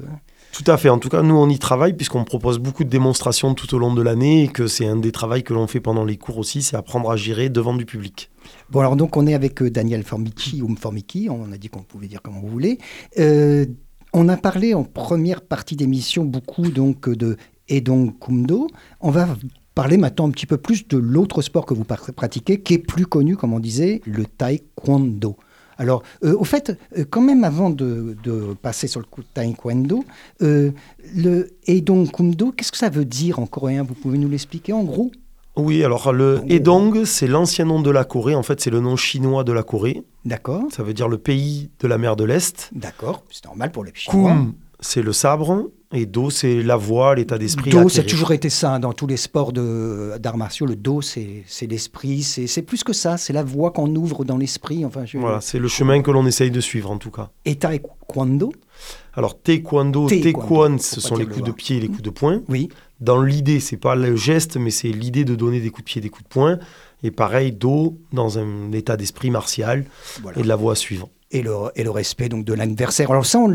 Tout 0.53 0.65
à 0.71 0.77
fait. 0.79 0.89
En 0.89 0.99
tout 0.99 1.09
cas, 1.09 1.23
nous, 1.23 1.35
on 1.37 1.49
y 1.49 1.59
travaille 1.59 1.93
puisqu'on 1.93 2.25
propose 2.25 2.59
beaucoup 2.59 2.83
de 2.83 2.89
démonstrations 2.89 3.55
tout 3.55 3.73
au 3.75 3.79
long 3.79 3.95
de 3.95 4.03
l'année 4.03 4.45
et 4.45 4.49
que 4.49 4.67
c'est 4.67 4.87
un 4.87 4.97
des 4.97 5.13
travaux 5.13 5.41
que 5.43 5.55
l'on 5.55 5.67
fait 5.69 5.81
pendant 5.81 6.05
les 6.05 6.17
cours 6.17 6.39
aussi, 6.39 6.63
c'est 6.63 6.77
apprendre 6.77 7.11
à 7.11 7.17
gérer 7.17 7.51
devant 7.51 7.75
du 7.75 7.85
public. 7.85 8.31
Bon, 8.71 8.81
alors 8.81 8.97
donc 8.97 9.17
on 9.17 9.27
est 9.29 9.35
avec 9.35 9.63
Daniel 9.63 10.03
Formici 10.03 10.61
ou 10.63 10.75
Formici, 10.77 11.29
on 11.31 11.53
a 11.53 11.57
dit 11.59 11.69
qu'on 11.69 11.83
pouvait 11.83 12.07
dire 12.09 12.23
comme 12.23 12.41
voulez. 12.41 12.79
Euh, 13.19 13.67
on 14.13 14.29
a 14.29 14.37
parlé 14.37 14.73
en 14.73 14.83
première 14.83 15.43
partie 15.43 15.77
d'émission 15.77 16.25
beaucoup 16.25 16.69
donc 16.71 17.09
euh, 17.09 17.37
de 17.69 17.75
Edong 17.75 18.19
Kumdo. 18.19 18.69
On 19.01 19.11
va 19.11 19.29
parler 19.75 19.97
maintenant 19.97 20.29
un 20.29 20.31
petit 20.31 20.47
peu 20.47 20.57
plus 20.57 20.87
de 20.89 20.97
l'autre 20.97 21.43
sport 21.43 21.67
que 21.67 21.75
vous 21.75 21.85
pratiquez, 21.85 22.61
qui 22.61 22.75
est 22.75 22.79
plus 22.79 23.07
connu, 23.07 23.37
comme 23.37 23.53
on 23.53 23.61
disait, 23.61 24.01
le 24.07 24.25
taekwondo. 24.25 25.37
Alors, 25.79 26.03
euh, 26.25 26.35
au 26.39 26.45
fait, 26.45 26.73
euh, 26.97 27.05
quand 27.09 27.21
même 27.21 27.45
avant 27.45 27.69
de, 27.69 28.17
de 28.23 28.55
passer 28.63 28.87
sur 28.87 28.99
le 29.01 29.05
coup 29.07 29.21
de 29.21 29.27
taekwondo, 29.35 30.05
euh, 30.41 30.71
le 31.15 31.51
Edong 31.67 32.11
Kumdo, 32.11 32.53
qu'est-ce 32.53 32.73
que 32.73 32.79
ça 32.79 32.89
veut 32.89 33.05
dire 33.05 33.39
en 33.39 33.47
coréen? 33.47 33.83
Vous 33.83 33.93
pouvez 33.95 34.17
nous 34.17 34.29
l'expliquer 34.31 34.73
en 34.73 34.85
gros? 34.85 35.11
Oui, 35.59 35.83
alors 35.85 36.13
le 36.13 36.43
Edong, 36.49 37.05
c'est 37.05 37.27
l'ancien 37.27 37.65
nom 37.65 37.81
de 37.81 37.91
la 37.91 38.05
Corée. 38.05 38.35
En 38.35 38.43
fait, 38.43 38.61
c'est 38.61 38.69
le 38.71 38.81
nom 38.81 38.95
chinois 38.97 39.43
de 39.43 39.53
la 39.53 39.63
Corée. 39.63 40.03
D'accord, 40.27 40.65
Ça 40.71 40.83
veut 40.83 40.93
dire 40.93 41.09
le 41.09 41.17
pays 41.17 41.71
de 41.81 41.87
la 41.89 41.97
mer 41.97 42.15
de 42.17 42.25
l'Est. 42.25 42.69
d'accord, 42.75 43.25
c'est 43.31 43.45
normal 43.47 43.73
pour 43.73 43.83
les 43.85 43.93
Chinois. 43.95 44.33
Kum, 44.33 44.53
c'est 44.81 45.03
le 45.03 45.13
sabre. 45.13 45.71
Et 45.93 46.05
Do, 46.05 46.31
c'est 46.31 46.63
la 46.65 46.75
voix, 46.77 47.15
l'état 47.15 47.39
d'esprit. 47.39 47.71
Do, 47.71 47.89
c'est 47.89 48.05
toujours 48.05 48.33
été 48.33 48.51
ça 48.51 48.75
hein, 48.75 48.81
dans 48.81 48.93
tous 48.93 49.07
les 49.07 49.17
sports 49.17 49.53
d'arts 49.53 50.37
martiaux. 50.37 50.67
Le 50.67 50.75
do, 50.75 51.01
c'est 51.01 51.45
l'esprit, 51.63 52.23
c'est 52.25 52.63
plus 52.63 52.83
que 52.83 52.93
ça, 52.93 53.17
c'est 53.17 53.33
la 53.33 53.45
voie 53.45 53.71
qu'on 53.71 53.95
ouvre 53.95 54.25
dans 54.25 54.37
l'esprit. 54.37 54.85
Enfin, 54.85 55.05
je- 55.07 55.17
Voilà, 55.19 55.41
c'est 55.41 55.61
le 55.61 55.69
chemin 55.69 56.03
que 56.03 56.11
l'on 56.11 56.27
essaye 56.27 56.51
de 56.51 56.61
suivre 56.61 56.91
en 56.91 56.99
tout 56.99 57.13
cas. 57.13 57.31
Et 57.45 57.55
taekwondo, 57.55 58.53
Alors, 59.15 59.41
taekwondo, 59.41 60.09
Taekwondo, 60.09 60.79
ce 60.83 61.01
sont 61.01 61.15
les 61.17 61.25
le 61.25 61.31
coups 61.33 61.47
de 61.47 61.53
pied 61.53 61.77
et 61.77 61.81
les 61.81 61.89
coups 61.89 62.03
de 62.03 62.11
poing. 62.11 62.43
oui. 62.49 62.69
Dans 62.99 63.21
l'idée, 63.21 63.61
c'est 63.61 63.77
pas 63.77 63.95
le 63.95 64.17
geste, 64.17 64.57
mais 64.57 64.71
c'est 64.71 64.89
l'idée 64.89 65.25
de 65.27 65.35
donner 65.35 65.61
des 65.61 65.69
coups 65.69 65.85
de 65.85 65.91
pied, 65.93 66.01
des 66.01 66.09
coups 66.09 66.25
de 66.25 66.29
poing. 66.31 66.59
Et 67.03 67.11
pareil, 67.11 67.53
Do, 67.53 67.99
dans 68.13 68.39
un 68.39 68.73
état 68.73 68.97
d'esprit 68.97 69.31
martial 69.31 69.85
Voilà. 70.23 70.39
et 70.39 70.43
de 70.43 70.49
la 70.49 70.57
voix 70.57 70.75
suivante. 70.75 71.11
Et 71.33 71.43
le, 71.43 71.51
et 71.75 71.83
le 71.83 71.91
respect 71.91 72.29
donc 72.29 72.45
de 72.45 72.55
l'adversaire. 72.55 73.11
Alors 73.11 73.27
ça, 73.27 73.41
on, 73.41 73.49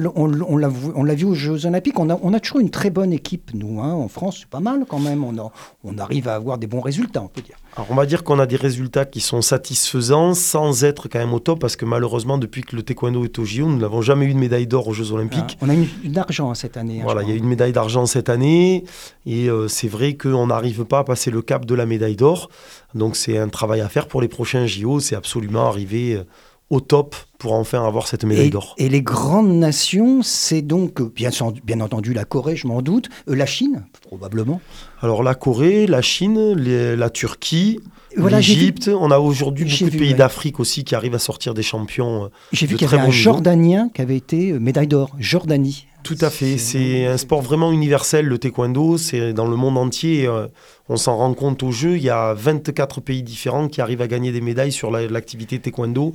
l'a 0.58 1.16
vu, 1.16 1.26
aux 1.26 1.34
Jeux 1.36 1.66
Olympiques. 1.66 1.98
On 2.00 2.10
a, 2.10 2.20
on 2.22 2.34
a 2.34 2.40
toujours 2.42 2.60
une 2.60 2.70
très 2.70 2.90
bonne 2.90 3.14
équipe, 3.14 3.52
nous, 3.54 3.80
hein, 3.80 3.94
en 3.94 4.10
France. 4.10 4.40
C'est 4.42 4.50
pas 4.50 4.60
mal 4.60 4.84
quand 4.90 5.00
même. 5.00 5.24
On, 5.24 5.38
a- 5.38 5.52
on 5.86 5.98
arrive 5.98 6.28
à 6.28 6.36
avoir 6.36 6.58
des 6.58 6.68
bons 6.68 6.82
résultats, 6.82 7.22
on 7.24 7.30
peut 7.30 7.42
dire. 7.42 7.56
Alors, 7.78 7.88
on 7.90 7.96
va 7.96 8.06
dire 8.06 8.26
qu'on 8.26 8.40
a 8.40 8.46
des 8.46 8.58
résultats 8.58 9.06
qui 9.06 9.22
sont 9.22 9.42
satisfaisants 9.42 10.34
sans 10.34 10.84
être 10.84 11.08
quand 11.08 11.20
même 11.20 11.34
au 11.34 11.40
top, 11.40 11.60
parce 11.60 11.78
que 11.78 11.86
malheureusement, 11.86 12.38
depuis 12.38 12.62
que 12.62 12.76
le 12.76 12.84
taekwondo 12.84 13.24
est 13.24 13.40
au 13.40 13.46
JO, 13.46 13.66
nous 13.68 13.78
n'avons 13.78 14.02
jamais 14.02 14.26
eu 14.26 14.34
de 14.34 14.40
médaille 14.40 14.68
d'or 14.68 14.90
aux 14.90 14.94
Jeux 14.94 15.14
Olympiques. 15.14 15.58
Hein, 15.62 15.66
on 15.66 15.70
a 15.70 15.76
eu 15.76 15.88
une 16.04 16.12
d'argent 16.12 16.54
cette 16.54 16.76
année. 16.76 17.00
hein, 17.00 17.04
Voilà, 17.06 17.24
il 17.24 17.30
y 17.30 17.32
a 17.32 17.36
eu 17.36 17.40
une 17.40 17.48
médaille 17.48 17.72
d'argent 17.72 18.06
cette 18.06 18.28
année 18.28 18.84
et 19.26 19.50
euh, 19.50 19.70
c'est 19.70 19.88
vrai 19.88 20.16
qu'on 20.16 20.48
n'arrive 20.48 20.84
pas 20.84 21.00
à 21.00 21.04
passer 21.06 21.32
le 21.32 21.42
cap 21.42 21.66
de 21.66 21.74
la 21.76 21.86
médaille 21.86 22.18
d'or. 22.18 22.50
Donc 22.96 23.16
c'est 23.16 23.38
un 23.38 23.48
travail 23.48 23.80
à 23.80 23.88
faire 23.88 24.08
pour 24.10 24.22
les 24.22 24.28
prochains 24.28 24.66
JO, 24.66 25.00
c'est 25.00 25.16
absolument 25.16 25.68
arriver 25.68 26.16
euh, 26.16 26.24
au 26.72 26.80
top 26.80 27.16
pour 27.38 27.54
enfin 27.54 27.86
avoir 27.86 28.08
cette 28.08 28.24
médaille 28.24 28.50
d'or. 28.50 28.76
et 28.78 28.88
les 28.88 29.02
grandes 29.02 29.52
nations, 29.54 30.22
c'est 30.24 30.62
donc, 30.62 31.02
bien, 31.14 31.30
bien 31.64 31.82
entendu, 31.82 32.14
la 32.14 32.24
Corée, 32.24 32.56
je 32.56 32.66
m'en 32.68 32.82
doute, 32.82 33.10
euh, 33.30 33.36
la 33.36 33.46
Chine, 33.46 33.84
probablement. 34.08 34.62
Alors 35.02 35.22
la 35.22 35.36
Corée, 35.36 35.86
la 35.86 36.02
Chine, 36.02 36.54
les- 36.56 36.96
la 36.96 37.10
Turquie, 37.10 37.80
Voilà, 38.16 38.38
l'Égypte, 38.38 38.90
on 38.94 39.10
a 39.12 39.20
aujourd'hui 39.20 39.66
beaucoup 39.66 39.90
de 39.92 39.98
pays 39.98 40.12
ouais. 40.12 40.18
d'Afrique 40.18 40.60
aussi 40.60 40.84
qui 40.84 40.96
arrivent 40.96 41.16
à 41.16 41.20
sortir 41.20 41.54
des 41.54 41.64
champions. 41.64 42.26
euh, 42.26 42.28
J'ai 42.52 42.66
vu 42.68 42.76
qu'il 42.76 42.86
y 42.88 42.90
avait 42.90 42.98
un 42.98 43.06
niveau. 43.08 43.12
Jordanien 43.14 43.90
qui 43.94 44.02
avait 44.02 44.18
été 44.18 44.52
euh, 44.52 44.60
médaille 44.60 44.88
d'or. 44.88 45.12
Jordanie. 45.20 45.88
Tout 46.04 46.18
à 46.22 46.32
fait, 46.32 46.58
c'est 46.58 47.06
un 47.06 47.18
sport 47.18 47.42
vraiment 47.44 47.72
universel, 47.72 48.26
le 48.26 48.40
taekwondo, 48.40 48.98
c'est 48.98 49.34
dans 49.34 49.48
le 49.48 49.56
monde 49.56 49.78
entier, 49.78 50.26
euh, 50.26 50.48
on 50.90 50.98
s'en 50.98 51.16
rend 51.16 51.34
compte 51.36 51.62
au 51.62 51.72
jeu, 51.72 51.96
il 51.96 52.02
y 52.02 52.10
a 52.10 52.34
24 52.34 53.02
pays 53.02 53.22
différents 53.22 53.68
qui 53.68 53.82
arrivent 53.82 54.02
à 54.02 54.08
gagner 54.08 54.32
des 54.32 54.42
médailles 54.42 54.72
sur 54.72 54.90
la- 54.90 55.06
l'activité 55.08 55.60
taekwondo, 55.60 56.14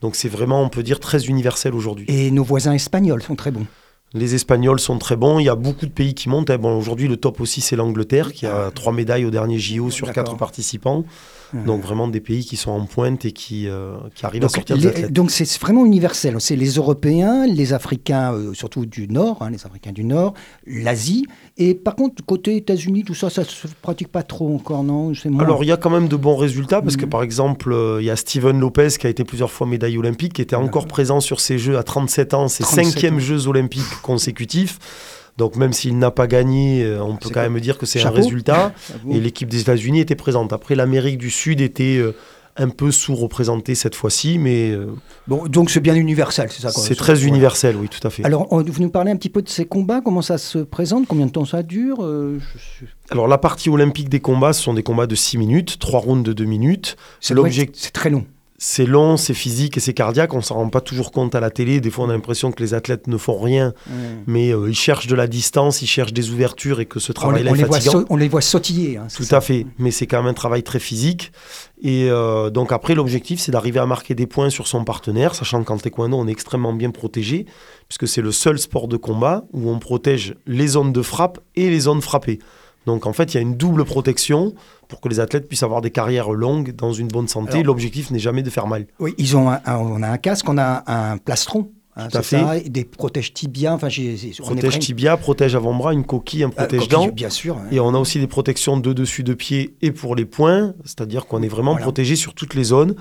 donc 0.00 0.16
c'est 0.16 0.28
vraiment, 0.28 0.62
on 0.62 0.68
peut 0.68 0.82
dire, 0.82 1.00
très 1.00 1.26
universel 1.26 1.74
aujourd'hui. 1.74 2.06
Et 2.08 2.30
nos 2.30 2.44
voisins 2.44 2.72
espagnols 2.72 3.22
sont 3.22 3.36
très 3.36 3.50
bons. 3.50 3.66
Les 4.16 4.36
Espagnols 4.36 4.78
sont 4.78 4.96
très 4.98 5.16
bons, 5.16 5.40
il 5.40 5.46
y 5.46 5.48
a 5.48 5.56
beaucoup 5.56 5.86
de 5.86 5.90
pays 5.90 6.14
qui 6.14 6.28
montent, 6.28 6.48
hein. 6.48 6.56
bon, 6.56 6.78
aujourd'hui 6.78 7.08
le 7.08 7.16
top 7.16 7.40
aussi 7.40 7.60
c'est 7.60 7.74
l'Angleterre, 7.74 8.32
qui 8.32 8.46
a 8.46 8.70
trois 8.70 8.92
médailles 8.92 9.24
au 9.24 9.30
dernier 9.30 9.58
JO 9.58 9.90
sur 9.90 10.12
quatre 10.12 10.36
participants, 10.36 11.04
Donc 11.66 11.82
vraiment 11.82 12.08
des 12.08 12.20
pays 12.20 12.44
qui 12.44 12.56
sont 12.56 12.70
en 12.72 12.84
pointe 12.86 13.24
et 13.24 13.32
qui, 13.32 13.68
euh, 13.68 13.94
qui 14.14 14.26
arrivent 14.26 14.42
à 14.42 14.46
Donc, 14.46 14.54
sortir 14.56 14.76
des 14.76 14.86
athlètes. 14.86 15.12
donc 15.12 15.30
c'est 15.30 15.46
vraiment 15.60 15.84
universel. 15.86 16.36
C'est 16.40 16.56
les 16.56 16.70
Européens, 16.72 17.46
les 17.46 17.72
Africains, 17.72 18.32
euh, 18.32 18.54
surtout 18.54 18.86
du 18.86 19.06
Nord, 19.08 19.38
hein, 19.42 19.50
les 19.50 19.64
Africains 19.64 19.92
du 19.92 20.04
Nord, 20.04 20.34
l'Asie. 20.66 21.26
Et 21.56 21.74
par 21.74 21.94
contre, 21.96 22.24
côté 22.24 22.56
États-Unis, 22.56 23.04
tout 23.04 23.14
ça, 23.14 23.30
ça 23.30 23.44
se 23.44 23.66
pratique 23.82 24.08
pas 24.08 24.22
trop 24.22 24.54
encore, 24.54 24.82
non? 24.84 25.12
Alors 25.38 25.62
il 25.64 25.68
y 25.68 25.72
a 25.72 25.76
quand 25.76 25.90
même 25.90 26.08
de 26.08 26.16
bons 26.16 26.36
résultats 26.36 26.82
parce 26.82 26.96
que 26.96 27.04
Mhm. 27.04 27.10
par 27.10 27.22
exemple 27.22 27.72
euh, 27.72 27.98
il 28.00 28.04
y 28.06 28.10
a 28.10 28.16
Steven 28.16 28.58
Lopez 28.58 28.88
qui 28.98 29.06
a 29.06 29.10
été 29.10 29.24
plusieurs 29.24 29.50
fois 29.50 29.66
médaillé 29.66 29.96
olympique, 29.98 30.32
qui 30.34 30.42
était 30.42 30.56
encore 30.56 30.86
présent 30.86 31.20
sur 31.20 31.40
ces 31.40 31.58
Jeux 31.58 31.78
à 31.78 31.82
37 31.82 32.34
ans, 32.34 32.48
ses 32.48 32.64
37 32.64 32.84
cinquièmes. 32.84 33.18
Jeux 33.20 33.46
olympiques 33.48 33.82
consécutifs. 34.02 34.78
Donc 35.36 35.56
même 35.56 35.72
s'il 35.72 35.98
n'a 35.98 36.10
pas 36.10 36.26
gagné, 36.26 36.84
euh, 36.84 37.02
on 37.02 37.16
peut 37.16 37.28
C'est 37.28 37.34
quand 37.34 37.42
même 37.42 37.58
dire 37.60 37.76
que 37.78 37.86
c'est 37.86 38.00
un 38.04 38.10
résultat. 38.10 38.72
Et 39.10 39.20
l'équipe 39.20 39.48
des 39.48 39.60
États-Unis 39.62 40.00
était 40.00 40.14
présente. 40.14 40.52
Après 40.52 40.74
l'Amérique 40.74 41.18
du 41.18 41.30
Sud 41.30 41.60
était 41.60 41.96
euh, 41.98 42.14
un 42.56 42.68
peu 42.68 42.92
sous-représentée 42.92 43.74
cette 43.74 43.96
fois-ci, 43.96 44.38
mais 44.38 44.70
euh, 44.70 44.86
Bon, 45.26 45.46
donc 45.48 45.70
c'est 45.70 45.80
bien 45.80 45.96
universel, 45.96 46.48
c'est 46.52 46.62
ça 46.62 46.70
c'est 46.70 46.94
très 46.94 47.24
universel, 47.24 47.74
oui, 47.76 47.88
tout 47.88 48.06
à 48.06 48.10
fait. 48.10 48.24
Alors, 48.24 48.46
on- 48.52 48.62
vous 48.62 48.80
nous 48.80 48.90
parlez 48.90 49.10
un 49.10 49.16
petit 49.16 49.28
peu 49.28 49.42
de 49.42 49.48
ces 49.48 49.64
combats, 49.64 50.00
comment 50.00 50.22
ça 50.22 50.38
se 50.38 50.58
présente, 50.58 51.08
combien 51.08 51.26
de 51.26 51.32
temps 51.32 51.44
ça 51.46 51.64
dure 51.64 52.04
euh, 52.04 52.38
je- 52.80 52.86
Alors 53.10 53.26
la 53.26 53.38
partie 53.38 53.70
olympique 53.70 54.08
des 54.08 54.20
combats, 54.20 54.52
ce 54.52 54.62
sont 54.62 54.72
des 54.74 54.84
combats 54.84 55.08
de 55.08 55.16
6 55.16 55.36
minutes, 55.36 55.80
3 55.80 55.98
rounds 55.98 56.22
de 56.24 56.32
2 56.32 56.44
minutes. 56.44 56.96
être- 57.32 57.34
L'objectif- 57.34 57.82
C'est 57.82 57.92
très 57.92 58.10
long. 58.10 58.24
C'est 58.56 58.86
long, 58.86 59.16
c'est 59.16 59.34
physique 59.34 59.76
et 59.76 59.80
c'est 59.80 59.94
cardiaque. 59.94 60.32
On 60.32 60.40
s'en 60.40 60.54
rend 60.54 60.68
pas 60.68 60.80
toujours 60.80 61.10
compte 61.10 61.34
à 61.34 61.40
la 61.40 61.50
télé. 61.50 61.80
Des 61.80 61.90
fois, 61.90 62.04
on 62.06 62.08
a 62.08 62.12
l'impression 62.12 62.52
que 62.52 62.62
les 62.62 62.72
athlètes 62.72 63.08
ne 63.08 63.16
font 63.16 63.38
rien, 63.40 63.74
mais 64.26 64.52
euh, 64.54 64.68
ils 64.70 64.76
cherchent 64.76 65.08
de 65.08 65.14
la 65.16 65.26
distance, 65.26 65.82
ils 65.82 65.88
cherchent 65.88 66.12
des 66.12 66.30
ouvertures 66.30 66.78
et 66.78 66.86
que 66.86 67.00
ce 67.00 67.10
travail-là 67.12 67.50
on 67.50 67.54
est 67.54 67.58
les 67.58 67.64
voit 67.64 67.78
fatigant. 67.80 68.04
on 68.10 68.16
les 68.16 68.28
voit 68.28 68.40
sautiller. 68.40 68.96
hein, 68.96 69.08
Tout 69.14 69.24
ça. 69.24 69.38
à 69.38 69.40
fait, 69.40 69.66
mais 69.78 69.90
c'est 69.90 70.06
quand 70.06 70.18
même 70.18 70.30
un 70.30 70.34
travail 70.34 70.62
très 70.62 70.78
physique. 70.78 71.32
Et 71.82 72.08
euh, 72.10 72.48
donc 72.50 72.70
après, 72.72 72.94
l'objectif, 72.94 73.40
c'est 73.40 73.50
d'arriver 73.52 73.80
à 73.80 73.86
marquer 73.86 74.14
des 74.14 74.26
points 74.26 74.50
sur 74.50 74.68
son 74.68 74.84
partenaire, 74.84 75.34
sachant 75.34 75.62
qu'en 75.64 75.76
taekwondo, 75.76 76.16
on 76.16 76.28
est 76.28 76.32
extrêmement 76.32 76.72
bien 76.72 76.90
protégé, 76.92 77.46
puisque 77.88 78.06
c'est 78.06 78.22
le 78.22 78.30
seul 78.32 78.58
sport 78.60 78.86
de 78.86 78.96
combat 78.96 79.44
où 79.52 79.68
on 79.68 79.80
protège 79.80 80.36
les 80.46 80.68
zones 80.68 80.92
de 80.92 81.02
frappe 81.02 81.40
et 81.56 81.70
les 81.70 81.80
zones 81.80 82.00
frappées. 82.02 82.38
Donc 82.86 83.06
en 83.06 83.12
fait, 83.12 83.32
il 83.32 83.36
y 83.36 83.38
a 83.38 83.40
une 83.40 83.56
double 83.56 83.84
protection 83.84 84.54
pour 84.88 85.00
que 85.00 85.08
les 85.08 85.20
athlètes 85.20 85.48
puissent 85.48 85.62
avoir 85.62 85.80
des 85.80 85.90
carrières 85.90 86.30
longues 86.32 86.72
dans 86.74 86.92
une 86.92 87.08
bonne 87.08 87.28
santé. 87.28 87.62
L'objectif 87.62 88.10
n'est 88.10 88.18
jamais 88.18 88.42
de 88.42 88.50
faire 88.50 88.66
mal. 88.66 88.86
Oui, 88.98 89.14
ils 89.18 89.36
ont 89.36 89.50
un, 89.50 89.60
un- 89.64 89.76
on 89.76 90.02
a 90.02 90.08
un 90.08 90.18
casque, 90.18 90.48
on 90.48 90.58
a 90.58 90.82
un 90.86 91.16
plastron. 91.18 91.70
Hein, 91.96 92.08
Tout 92.08 92.18
à 92.18 92.22
c'est 92.22 92.38
ça, 92.40 92.56
et 92.58 92.68
des 92.68 92.84
protège 92.84 93.32
tibia. 93.34 93.74
Enfin, 93.74 93.88
Protège 94.38 94.78
tibia, 94.78 95.16
protège 95.16 95.54
avant-bras, 95.54 95.92
une 95.92 96.04
coquille, 96.04 96.44
un 96.44 96.48
Euh, 96.48 96.50
protège 96.50 96.80
coquille, 96.80 96.88
dents. 96.88 97.08
Bien 97.08 97.30
sûr. 97.30 97.56
hein. 97.56 97.66
Et 97.70 97.80
on 97.80 97.94
a 97.94 97.98
aussi 97.98 98.18
des 98.20 98.26
protections 98.26 98.76
de 98.76 98.92
dessus 98.92 99.22
de 99.22 99.34
pied 99.34 99.74
et 99.82 99.90
pour 99.90 100.16
les 100.16 100.24
poings, 100.24 100.74
c'est-à-dire 100.84 101.26
qu'on 101.26 101.42
est 101.42 101.48
vraiment 101.48 101.72
Voilà. 101.72 101.84
protégé 101.84 102.16
sur 102.16 102.34
toutes 102.34 102.54
les 102.54 102.64
zones 102.64 102.94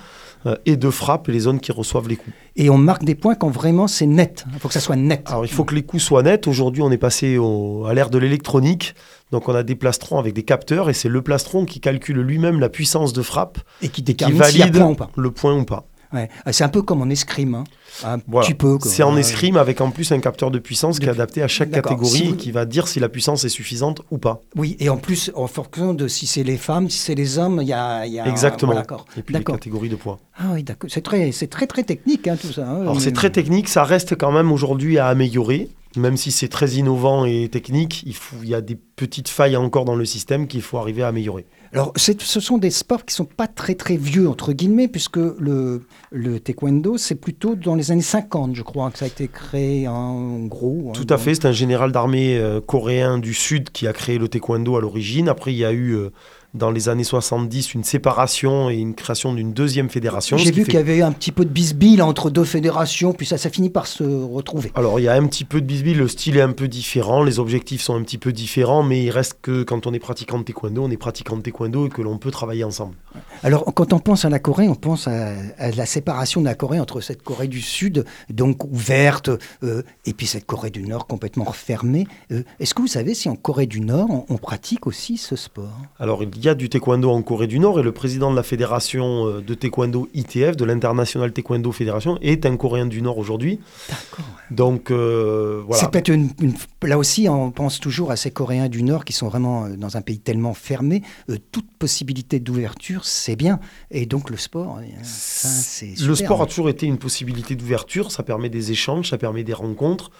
euh, 0.45 0.55
et 0.65 0.75
de 0.77 0.89
frappe 0.89 1.29
et 1.29 1.31
les 1.31 1.39
zones 1.41 1.59
qui 1.59 1.71
reçoivent 1.71 2.07
les 2.07 2.15
coups. 2.17 2.35
Et 2.55 2.69
on 2.69 2.77
marque 2.77 3.03
des 3.03 3.15
points 3.15 3.35
quand 3.35 3.49
vraiment 3.49 3.87
c'est 3.87 4.05
net. 4.05 4.45
Il 4.53 4.59
faut 4.59 4.67
que 4.67 4.73
ça 4.73 4.79
soit 4.79 4.95
net. 4.95 5.23
Alors 5.25 5.45
il 5.45 5.51
faut 5.51 5.63
que 5.63 5.73
les 5.75 5.83
coups 5.83 6.03
soient 6.03 6.21
nets. 6.23 6.47
Aujourd'hui, 6.47 6.81
on 6.81 6.91
est 6.91 6.97
passé 6.97 7.37
au- 7.37 7.85
à 7.85 7.93
l'ère 7.93 8.09
de 8.09 8.17
l'électronique. 8.17 8.93
Donc 9.31 9.49
on 9.49 9.55
a 9.55 9.63
des 9.63 9.75
plastrons 9.75 10.19
avec 10.19 10.33
des 10.35 10.43
capteurs 10.43 10.89
et 10.89 10.93
c'est 10.93 11.09
le 11.09 11.21
plastron 11.23 11.65
qui 11.65 11.79
calcule 11.79 12.19
lui-même 12.19 12.59
la 12.59 12.69
puissance 12.69 13.13
de 13.13 13.21
frappe 13.23 13.57
et 13.81 13.87
qui 13.87 13.87
et 13.87 13.89
qui 13.89 14.01
détermine 14.03 14.43
s'il 14.43 14.59
y 14.59 14.61
a 14.61 14.65
valide 14.65 14.79
point 14.79 14.89
ou 14.91 14.95
pas. 14.95 15.09
le 15.15 15.31
point 15.31 15.57
ou 15.57 15.63
pas. 15.65 15.87
Ouais. 16.13 16.29
Ah, 16.45 16.53
C'est 16.53 16.63
un 16.63 16.69
peu 16.69 16.81
comme 16.81 17.01
en 17.01 17.09
escrime. 17.09 17.55
hein. 17.55 17.63
Un 18.03 18.19
Voilà. 18.27 18.47
petit 18.47 18.53
peu. 18.55 18.77
quoi. 18.77 18.89
C'est 18.89 19.03
en 19.03 19.15
escrime 19.17 19.57
avec 19.57 19.81
en 19.81 19.91
plus 19.91 20.11
un 20.11 20.19
capteur 20.19 20.49
de 20.51 20.59
puissance 20.59 20.99
qui 20.99 21.05
est 21.05 21.09
adapté 21.09 21.41
à 21.43 21.47
chaque 21.47 21.71
catégorie 21.71 22.09
Si 22.17 22.29
et 22.29 22.35
qui 22.35 22.51
va 22.51 22.65
dire 22.65 22.87
si 22.87 22.99
la 22.99 23.09
puissance 23.09 23.43
est 23.45 23.49
suffisante 23.49 24.01
ou 24.11 24.17
pas. 24.17 24.41
Oui, 24.55 24.75
et 24.79 24.89
en 24.89 24.97
plus, 24.97 25.31
en 25.35 25.47
fonction 25.47 25.93
de 25.93 26.07
si 26.07 26.25
c'est 26.27 26.43
les 26.43 26.57
femmes, 26.57 26.89
si 26.89 26.97
c'est 26.99 27.15
les 27.15 27.37
hommes, 27.37 27.59
il 27.61 27.67
y 27.67 27.73
a. 27.73 28.05
y 28.05 28.19
a- 28.19 28.27
Exactement. 28.27 28.73
voilà. 28.73 28.85
Et 29.17 29.21
puis 29.21 29.35
les 29.35 29.43
catégories 29.43 29.89
de 29.89 29.95
poids. 29.95 30.19
Ah 30.37 30.45
oui, 30.53 30.63
d'accord. 30.63 30.89
C'est 30.91 31.01
très, 31.01 31.31
très, 31.31 31.67
très 31.67 31.83
technique, 31.83 32.27
hein, 32.27 32.35
tout 32.39 32.51
ça. 32.51 32.67
hein. 32.67 32.81
Alors 32.81 32.99
c'est 33.01 33.11
très 33.11 33.29
technique, 33.29 33.67
ça 33.69 33.83
reste 33.83 34.15
quand 34.17 34.31
même 34.31 34.51
aujourd'hui 34.51 34.97
à 34.97 35.07
améliorer. 35.07 35.69
Même 35.95 36.17
si 36.17 36.31
c'est 36.31 36.47
très 36.47 36.71
innovant 36.71 37.25
et 37.25 37.49
technique, 37.49 38.03
il, 38.05 38.15
faut, 38.15 38.37
il 38.41 38.49
y 38.49 38.55
a 38.55 38.61
des 38.61 38.75
petites 38.75 39.29
failles 39.29 39.55
encore 39.55 39.85
dans 39.85 39.95
le 39.95 40.05
système 40.05 40.47
qu'il 40.47 40.61
faut 40.61 40.77
arriver 40.77 41.03
à 41.03 41.07
améliorer. 41.09 41.45
Alors, 41.71 41.91
ce 41.95 42.39
sont 42.39 42.59
des 42.59 42.69
sports 42.69 43.03
qui 43.03 43.15
sont 43.15 43.25
pas 43.25 43.47
très 43.47 43.73
très 43.73 43.97
vieux 43.97 44.29
entre 44.29 44.53
guillemets, 44.53 44.87
puisque 44.87 45.17
le, 45.17 45.81
le 46.11 46.39
taekwondo, 46.39 46.97
c'est 46.97 47.15
plutôt 47.15 47.55
dans 47.55 47.73
les 47.73 47.91
années 47.91 48.01
50, 48.01 48.55
je 48.55 48.61
crois, 48.61 48.91
que 48.91 48.99
ça 48.99 49.05
a 49.05 49.07
été 49.07 49.27
créé 49.27 49.87
en 49.87 50.39
gros. 50.41 50.89
hein, 50.89 50.93
Tout 50.93 51.07
à 51.09 51.17
fait, 51.17 51.33
c'est 51.33 51.45
un 51.47 51.51
général 51.51 51.91
d'armée 51.91 52.37
euh, 52.37 52.61
coréen 52.61 53.17
du 53.17 53.33
Sud 53.33 53.71
qui 53.71 53.87
a 53.87 53.93
créé 53.93 54.19
le 54.19 54.27
taekwondo 54.27 54.77
à 54.77 54.81
l'origine. 54.81 55.29
Après, 55.29 55.51
il 55.51 55.57
y 55.57 55.65
a 55.65 55.71
eu 55.71 55.95
euh, 55.95 56.11
dans 56.53 56.69
les 56.71 56.89
années 56.89 57.03
70 57.03 57.73
une 57.73 57.83
séparation 57.83 58.69
et 58.69 58.75
une 58.75 58.93
création 58.93 59.33
d'une 59.33 59.53
deuxième 59.53 59.89
fédération. 59.89 60.37
J'ai 60.37 60.51
vu 60.51 60.61
fait- 60.61 60.65
qu'il 60.65 60.73
y 60.75 60.77
avait 60.77 61.01
un 61.01 61.11
petit 61.11 61.31
peu 61.31 61.45
de 61.45 61.49
bisbille 61.49 62.01
entre 62.01 62.29
deux 62.29 62.43
fédérations, 62.43 63.13
puis 63.13 63.25
ça, 63.25 63.37
ça 63.37 63.49
finit 63.49 63.69
par 63.69 63.87
se 63.87 64.03
retrouver. 64.03 64.71
Alors, 64.75 64.99
il 64.99 65.03
y 65.03 65.07
a 65.07 65.13
un 65.13 65.25
petit 65.25 65.45
peu 65.45 65.61
de 65.61 65.65
bisbille, 65.65 65.95
le 65.95 66.07
style 66.07 66.37
est 66.37 66.41
un 66.41 66.51
peu 66.51 66.67
différent, 66.67 67.23
les 67.23 67.39
objectifs 67.39 67.81
sont 67.81 67.95
un 67.95 68.03
petit 68.03 68.17
peu 68.17 68.31
différents, 68.31 68.83
mais 68.83 69.03
il 69.03 69.09
reste 69.11 69.37
que 69.41 69.63
quand 69.63 69.87
on 69.87 69.93
est 69.93 69.99
pratiquant 69.99 70.37
de 70.37 70.43
taekwondo, 70.43 70.83
on 70.83 70.91
est 70.91 70.97
pratiquant 70.97 71.37
de 71.37 71.41
taekwondo 71.41 71.87
et 71.87 71.89
que 71.89 72.01
l'on 72.01 72.17
peut 72.17 72.31
travailler 72.31 72.63
ensemble. 72.63 72.95
Alors, 73.43 73.65
quand 73.73 73.93
on 73.93 73.99
pense 73.99 74.25
à 74.25 74.29
la 74.29 74.39
Corée, 74.39 74.67
on 74.69 74.75
pense 74.75 75.07
à, 75.07 75.33
à 75.57 75.71
la 75.71 75.85
séparation 75.85 76.39
de 76.41 76.45
la 76.45 76.55
Corée 76.55 76.79
entre 76.79 77.01
cette 77.01 77.23
Corée 77.23 77.47
du 77.47 77.61
Sud, 77.61 78.05
donc 78.29 78.63
ouverte, 78.65 79.29
euh, 79.63 79.81
et 80.05 80.13
puis 80.13 80.27
cette 80.27 80.45
Corée 80.45 80.69
du 80.69 80.83
Nord 80.83 81.07
complètement 81.07 81.45
refermée. 81.45 82.05
Euh, 82.31 82.43
Est-ce 82.59 82.73
que 82.73 82.81
vous 82.81 82.87
savez 82.87 83.13
si 83.13 83.27
en 83.29 83.35
Corée 83.35 83.65
du 83.65 83.81
Nord, 83.81 84.07
on, 84.09 84.25
on 84.29 84.37
pratique 84.37 84.87
aussi 84.87 85.17
ce 85.17 85.35
sport? 85.35 85.77
Alors, 85.99 86.21
il 86.23 86.29
y 86.45 86.49
a 86.49 86.55
du 86.55 86.69
taekwondo 86.69 87.09
en 87.11 87.21
Corée 87.21 87.47
du 87.47 87.59
Nord 87.59 87.79
et 87.79 87.83
le 87.83 87.91
président 87.91 88.31
de 88.31 88.35
la 88.35 88.43
fédération 88.43 89.27
euh, 89.27 89.41
de 89.41 89.53
taekwondo 89.53 90.09
ITF, 90.13 90.55
de 90.57 90.65
l'International 90.65 91.31
Taekwondo 91.31 91.71
Fédération, 91.71 92.17
est 92.21 92.45
un 92.45 92.57
Coréen 92.57 92.85
du 92.85 93.01
Nord 93.01 93.17
aujourd'hui. 93.17 93.59
D'accord. 93.89 94.25
Donc, 94.51 94.91
euh, 94.91 95.61
voilà. 95.67 95.87
Peut-être 95.87 96.09
une, 96.09 96.29
une- 96.41 96.53
Là 96.83 96.97
aussi, 96.97 97.29
on 97.29 97.49
pense 97.51 97.79
toujours 97.79 98.11
à 98.11 98.17
ces 98.17 98.29
Coréens 98.31 98.67
du 98.67 98.83
Nord 98.83 99.05
qui 99.05 99.13
sont 99.13 99.27
vraiment 99.29 99.65
euh, 99.65 99.75
dans 99.77 99.95
un 99.95 100.01
pays 100.01 100.19
tellement 100.19 100.53
fermé. 100.53 101.01
Euh, 101.29 101.37
toute 101.51 101.65
possibilité 101.79 102.39
d'ouverture, 102.39 103.05
c'est 103.05 103.35
bien. 103.37 103.59
Et 103.89 104.05
donc 104.05 104.29
le 104.29 104.37
sport, 104.37 104.79
euh, 104.79 104.83
ça, 105.03 105.47
c'est 105.47 105.97
Le 106.05 106.13
sport 106.15 106.41
a 106.41 106.43
hein. 106.43 106.47
toujours 106.47 106.69
été 106.69 106.85
une 106.85 106.97
possibilité 106.97 107.55
d'ouverture, 107.55 108.11
ça 108.11 108.21
permet 108.23 108.49
des 108.49 108.71
échanges, 108.71 109.09
ça 109.09 109.17
permet 109.17 109.43
des 109.43 109.53
rencontres, 109.53 110.11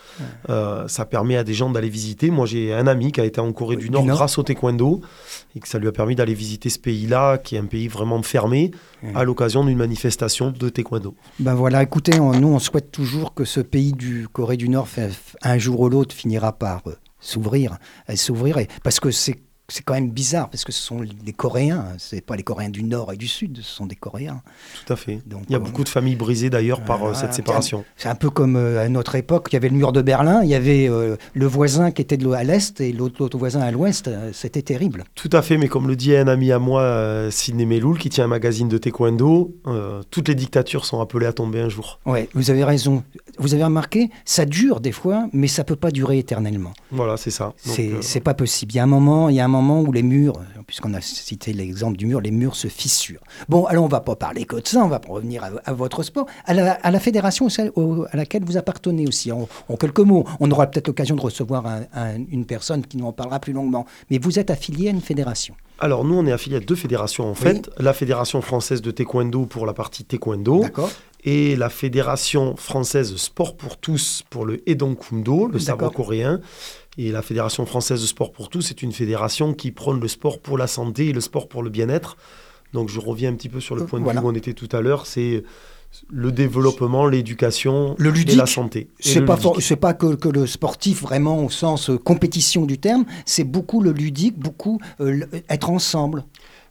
euh, 0.50 0.88
ça 0.88 1.06
permet 1.06 1.36
à 1.36 1.44
des 1.44 1.54
gens 1.54 1.70
d'aller 1.70 1.90
visiter. 1.90 2.30
Moi 2.30 2.46
j'ai 2.46 2.74
un 2.74 2.88
ami 2.88 3.12
qui 3.12 3.20
a 3.22 3.26
été 3.26 3.40
en 3.42 3.52
Corée 3.52 3.76
du 3.76 3.90
Nord 3.90 4.06
Nord. 4.06 4.16
grâce 4.18 4.38
au 4.38 4.44
taekwondo 4.44 5.02
et 5.56 5.60
que 5.60 5.68
ça 5.68 5.80
lui 5.80 5.88
a 5.88 5.92
permis 5.92 6.12
d'aller 6.15 6.34
visiter 6.34 6.69
ce 6.69 6.80
pays-là, 6.80 7.38
qui 7.38 7.56
est 7.56 7.60
un 7.60 7.65
pays 7.65 7.88
vraiment 7.88 8.21
fermé, 8.23 8.71
Ouais. 9.04 9.12
à 9.15 9.23
l'occasion 9.23 9.65
d'une 9.65 9.78
manifestation 9.78 10.52
de 10.52 10.69
taekwondo. 10.69 11.15
Ben 11.39 11.54
voilà, 11.56 11.84
écoutez, 11.84 12.19
on- 12.19 12.32
nous, 12.39 12.47
on 12.47 12.60
souhaite 12.60 12.91
toujours 12.91 13.34
que 13.34 13.43
ce 13.45 13.60
pays 13.60 13.91
du 13.93 14.28
Corée 14.32 14.58
du 14.58 14.69
Nord, 14.69 14.88
un 15.41 15.58
jour 15.58 15.80
ou 15.82 15.89
l'autre, 15.89 16.15
finira 16.15 16.54
par 16.54 16.82
euh, 16.88 16.93
s'ouvrir, 17.19 17.78
s'ouvrir, 18.15 18.58
parce 18.84 18.99
que 18.99 19.12
c'est 19.12 19.38
c'est 19.69 19.84
quand 19.84 19.93
même 19.93 20.12
bizarre, 20.12 20.49
parce 20.49 20.65
que 20.65 20.71
ce 20.71 20.82
sont 20.82 21.02
des 21.02 21.32
Coréens, 21.32 21.86
c'est 21.97 22.21
pas 22.21 22.36
les 22.36 22.43
Coréens 22.43 22.69
du 22.69 22.84
Nord 22.84 23.13
et 23.13 23.17
du 23.17 23.28
Sud, 23.28 23.60
ce 23.62 23.76
sont 23.76 23.86
des 23.86 23.95
Coréens. 23.95 24.41
Tout 24.86 24.91
à 24.91 24.95
fait. 24.95 25.21
Donc, 25.26 25.43
Il 25.47 25.54
y 25.54 25.56
a 25.56 25.58
euh, 25.58 25.62
beaucoup 25.62 25.84
de 25.84 25.89
familles 25.89 26.17
brisées 26.17 26.49
d'ailleurs 26.49 26.82
par 26.82 27.04
euh, 27.04 27.13
cette 27.13 27.34
séparation. 27.34 27.86
C'est 27.95 28.10
un 28.10 28.15
peu 28.15 28.30
comme 28.30 28.58
euh, 28.58 28.84
à 28.84 28.89
notre 28.89 29.15
époque, 29.15 29.47
il 29.52 29.54
y 29.54 29.58
avait 29.58 29.69
le 29.69 29.76
mur 29.76 29.93
de 29.93 30.02
Berlin, 30.02 30.41
il 30.43 30.49
y 30.49 30.56
avait 30.56 30.89
le 31.34 31.45
voisin 31.45 31.91
qui 31.91 32.02
était 32.02 32.17
de 32.17 32.30
à 32.32 32.43
l'est 32.43 32.82
et 32.82 32.91
l'autre 32.91 33.38
voisin 33.38 33.62
à 33.62 33.71
l'ouest, 33.71 34.10
c'était 34.34 34.62
terrible. 34.62 35.04
Tout 35.15 35.30
à 35.32 35.41
fait, 35.41 35.58
mais 35.58 35.67
comme 35.67 35.88
le 35.88 35.95
dit 35.95 36.15
un 36.15 36.28
ami 36.28 36.52
à 36.52 36.60
moi, 36.60 37.30
Sidney 37.30 37.65
Meloul, 37.65 37.99
qui 37.99 38.10
tient 38.10 38.26
un 38.26 38.28
magazine 38.28 38.67
de 38.67 38.78
taekwondo, 38.78 39.56
toutes 40.10 40.28
les 40.28 40.36
dictatures 40.36 40.86
sont 40.86 40.99
appelées 40.99 41.28
à 41.28 41.34
tomber 41.34 41.62
un 41.62 41.69
jour. 41.69 41.99
Ouais, 42.06 42.30
vous 42.34 42.49
avez 42.49 42.63
raison. 42.63 43.04
Vous 43.39 43.54
avez 43.54 43.63
remarqué, 43.63 44.10
ça 44.26 44.45
dure 44.45 44.80
des 44.80 44.91
fois, 44.91 45.28
mais 45.34 45.47
ça 45.47 45.63
peut 45.63 45.76
pas 45.76 45.91
durer 45.91 46.17
éternellement. 46.17 46.73
Voilà, 46.91 47.17
c'est 47.17 47.32
ça. 47.32 47.54
C'est 47.58 48.19
pas 48.21 48.34
possible. 48.34 48.73
Il 48.73 48.78
y 48.78 48.80
a 48.80 48.84
un 48.84 48.88
moment, 48.88 49.30
il 49.30 49.36
y 49.36 49.39
a 49.39 49.45
un 49.45 49.53
moment 49.54 49.82
où 49.82 49.92
les 49.92 50.04
murs, 50.04 50.34
puisqu'on 50.68 50.94
a 50.94 51.02
cité 51.02 51.54
l'exemple 51.54 51.98
du 51.98 52.06
mur, 52.08 52.20
les 52.22 52.32
murs 52.32 52.56
se 52.56 52.68
fissurent. 52.68 53.24
Bon, 53.50 53.66
alors 53.66 53.84
on 53.86 53.88
va 53.88 54.02
pas 54.02 54.16
parler 54.16 54.46
que 54.46 54.58
de 54.58 54.68
ça, 54.68 54.84
on 54.84 54.88
va 54.89 55.00
revenir 55.08 55.44
à, 55.44 55.50
à 55.66 55.74
votre 55.74 56.04
sport, 56.04 56.26
à 56.46 56.54
la, 56.54 56.74
à 56.74 56.92
la 56.92 57.00
fédération 57.00 57.48
au- 57.76 58.06
à 58.12 58.18
laquelle 58.18 58.44
vous 58.46 58.58
appartenez 58.58 59.08
aussi. 59.08 59.32
En, 59.32 59.48
en 59.70 59.76
quelques 59.78 60.00
mots, 60.00 60.26
on 60.39 60.50
aura 60.52 60.68
peut-être 60.68 60.88
l'occasion 60.88 61.16
de 61.16 61.22
recevoir 61.22 61.66
un- 61.68 61.84
un- 61.94 62.24
une 62.32 62.46
personne 62.46 62.82
qui 62.86 62.98
nous 62.98 63.06
en 63.06 63.13
parlera 63.13 63.39
plus 63.39 63.54
longuement. 63.54 63.86
Mais 64.10 64.18
vous 64.18 64.39
êtes 64.39 64.50
affilié 64.50 64.88
à 64.88 64.92
une 64.92 65.02
fédération. 65.02 65.56
Alors 65.80 66.06
nous, 66.06 66.16
on 66.16 66.26
est 66.26 66.32
affilié 66.32 66.58
à 66.58 66.60
deux 66.62 66.76
fédérations 66.76 67.26
en 67.30 67.36
fait. 67.36 67.70
La 67.80 67.94
Fédération 67.94 68.42
française 68.42 68.82
de 68.82 68.92
taekwondo 68.92 69.46
pour 69.46 69.66
la 69.66 69.74
partie 69.74 70.04
taekwondo 70.06 70.66
et 71.26 71.56
la 71.56 71.70
Fédération 71.70 72.56
française 72.58 73.16
Sport 73.16 73.56
pour 73.58 73.78
tous 73.78 74.24
pour 74.30 74.46
le 74.46 74.68
Edongkumdo, 74.70 75.48
le 75.48 75.60
sabre 75.60 75.89
coréen. 75.92 76.42
Et 76.98 77.12
la 77.12 77.22
Fédération 77.22 77.66
française 77.66 78.02
de 78.02 78.06
sport 78.08 78.32
pour 78.32 78.50
tous, 78.50 78.62
c'est 78.62 78.84
une 78.84 78.92
fédération 78.92 79.54
qui 79.54 79.72
prône 79.72 80.00
le 80.00 80.08
sport 80.08 80.40
pour 80.40 80.58
la 80.58 80.68
santé 80.68 81.08
et 81.08 81.14
le 81.14 81.22
sport 81.22 81.48
pour 81.48 81.64
le 81.64 81.70
bien-être. 81.72 82.18
Donc 82.72 82.90
je 82.90 83.00
reviens 83.00 83.32
un 83.32 83.36
petit 83.36 83.50
peu 83.50 83.60
sur 83.60 83.76
le 83.76 83.82
Euh, 83.84 83.86
point 83.86 84.00
de 84.00 84.04
voilà. 84.04 84.22
vue 84.22 84.28
où 84.28 84.30
on 84.30 84.36
était 84.36 84.54
tout 84.54 84.70
à 84.72 84.82
l'heure, 84.82 85.06
c'est 85.08 85.44
le 86.10 86.32
développement, 86.32 87.06
l'éducation 87.08 87.96
Le 88.00 88.10
et 88.10 88.14
ludique, 88.14 88.36
la 88.38 88.46
santé. 88.48 88.88
Et 89.00 89.10
C'est 89.10 89.20
le 89.20 89.26
pas, 89.26 89.38
for- 89.38 89.58
pas 89.80 89.94
que, 89.94 90.16
que 90.16 90.30
le 90.30 90.48
sportif 90.48 91.02
vraiment 91.02 91.44
au 91.44 91.50
sens 91.50 91.90
euh, 91.90 91.98
compétition 91.98 92.66
du 92.66 92.78
terme, 92.80 93.06
c'est 93.26 93.44
beaucoup 93.44 93.82
le 93.82 93.92
ludique, 93.92 94.38
beaucoup 94.40 94.80
euh, 95.02 95.26
être 95.50 95.70
ensemble. 95.70 96.24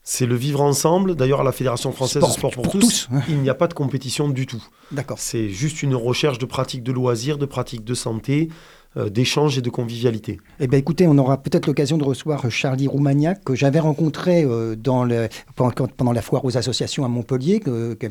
C'est 0.05 0.27
le 0.27 0.35
vivre 0.35 0.61
ensemble. 0.61 1.15
D'ailleurs, 1.15 1.43
à 1.43 1.45
la 1.45 1.53
Fédération 1.53 1.93
française 1.93 2.23
Sport 2.23 2.31
de 2.31 2.35
sport 2.35 2.51
pour, 2.51 2.63
pour 2.65 2.73
tous, 2.73 2.81
tous. 2.81 3.09
il 3.29 3.39
n'y 3.39 3.49
a 3.51 3.55
pas 3.55 3.69
de 3.69 3.75
compétition 3.75 4.29
du 4.29 4.47
tout. 4.47 4.63
D'accord. 4.91 5.19
C'est 5.21 5.49
juste 5.49 5.85
une 5.85 5.95
recherche 5.95 6.39
de 6.39 6.47
pratiques 6.47 6.83
de 6.83 6.91
loisirs, 6.91 7.39
de 7.39 7.47
pratiques 7.47 7.85
de 7.85 7.95
santé, 7.95 8.49
d'échange 8.97 9.57
et 9.59 9.63
de 9.63 9.71
convivialité. 9.71 10.39
Eh 10.61 10.67
bien, 10.67 10.79
écoutez, 10.79 11.07
on 11.07 11.17
aura 11.19 11.39
peut-être 11.43 11.67
l'occasion 11.67 11.99
de 11.99 12.05
recevoir 12.05 12.51
Charlie 12.51 12.89
Roumagnac, 12.89 13.43
que 13.45 13.55
j'avais 13.55 13.81
rencontré 13.81 14.45
euh, 14.45 14.77
dans 14.77 15.05
le, 15.05 15.29
pendant, 15.57 16.13
la 16.13 16.23
foire 16.23 16.45
aux 16.45 16.57
associations 16.57 17.05
à 17.05 17.09
Montpellier, 17.09 17.61
que, 17.61 17.95
que 17.95 18.07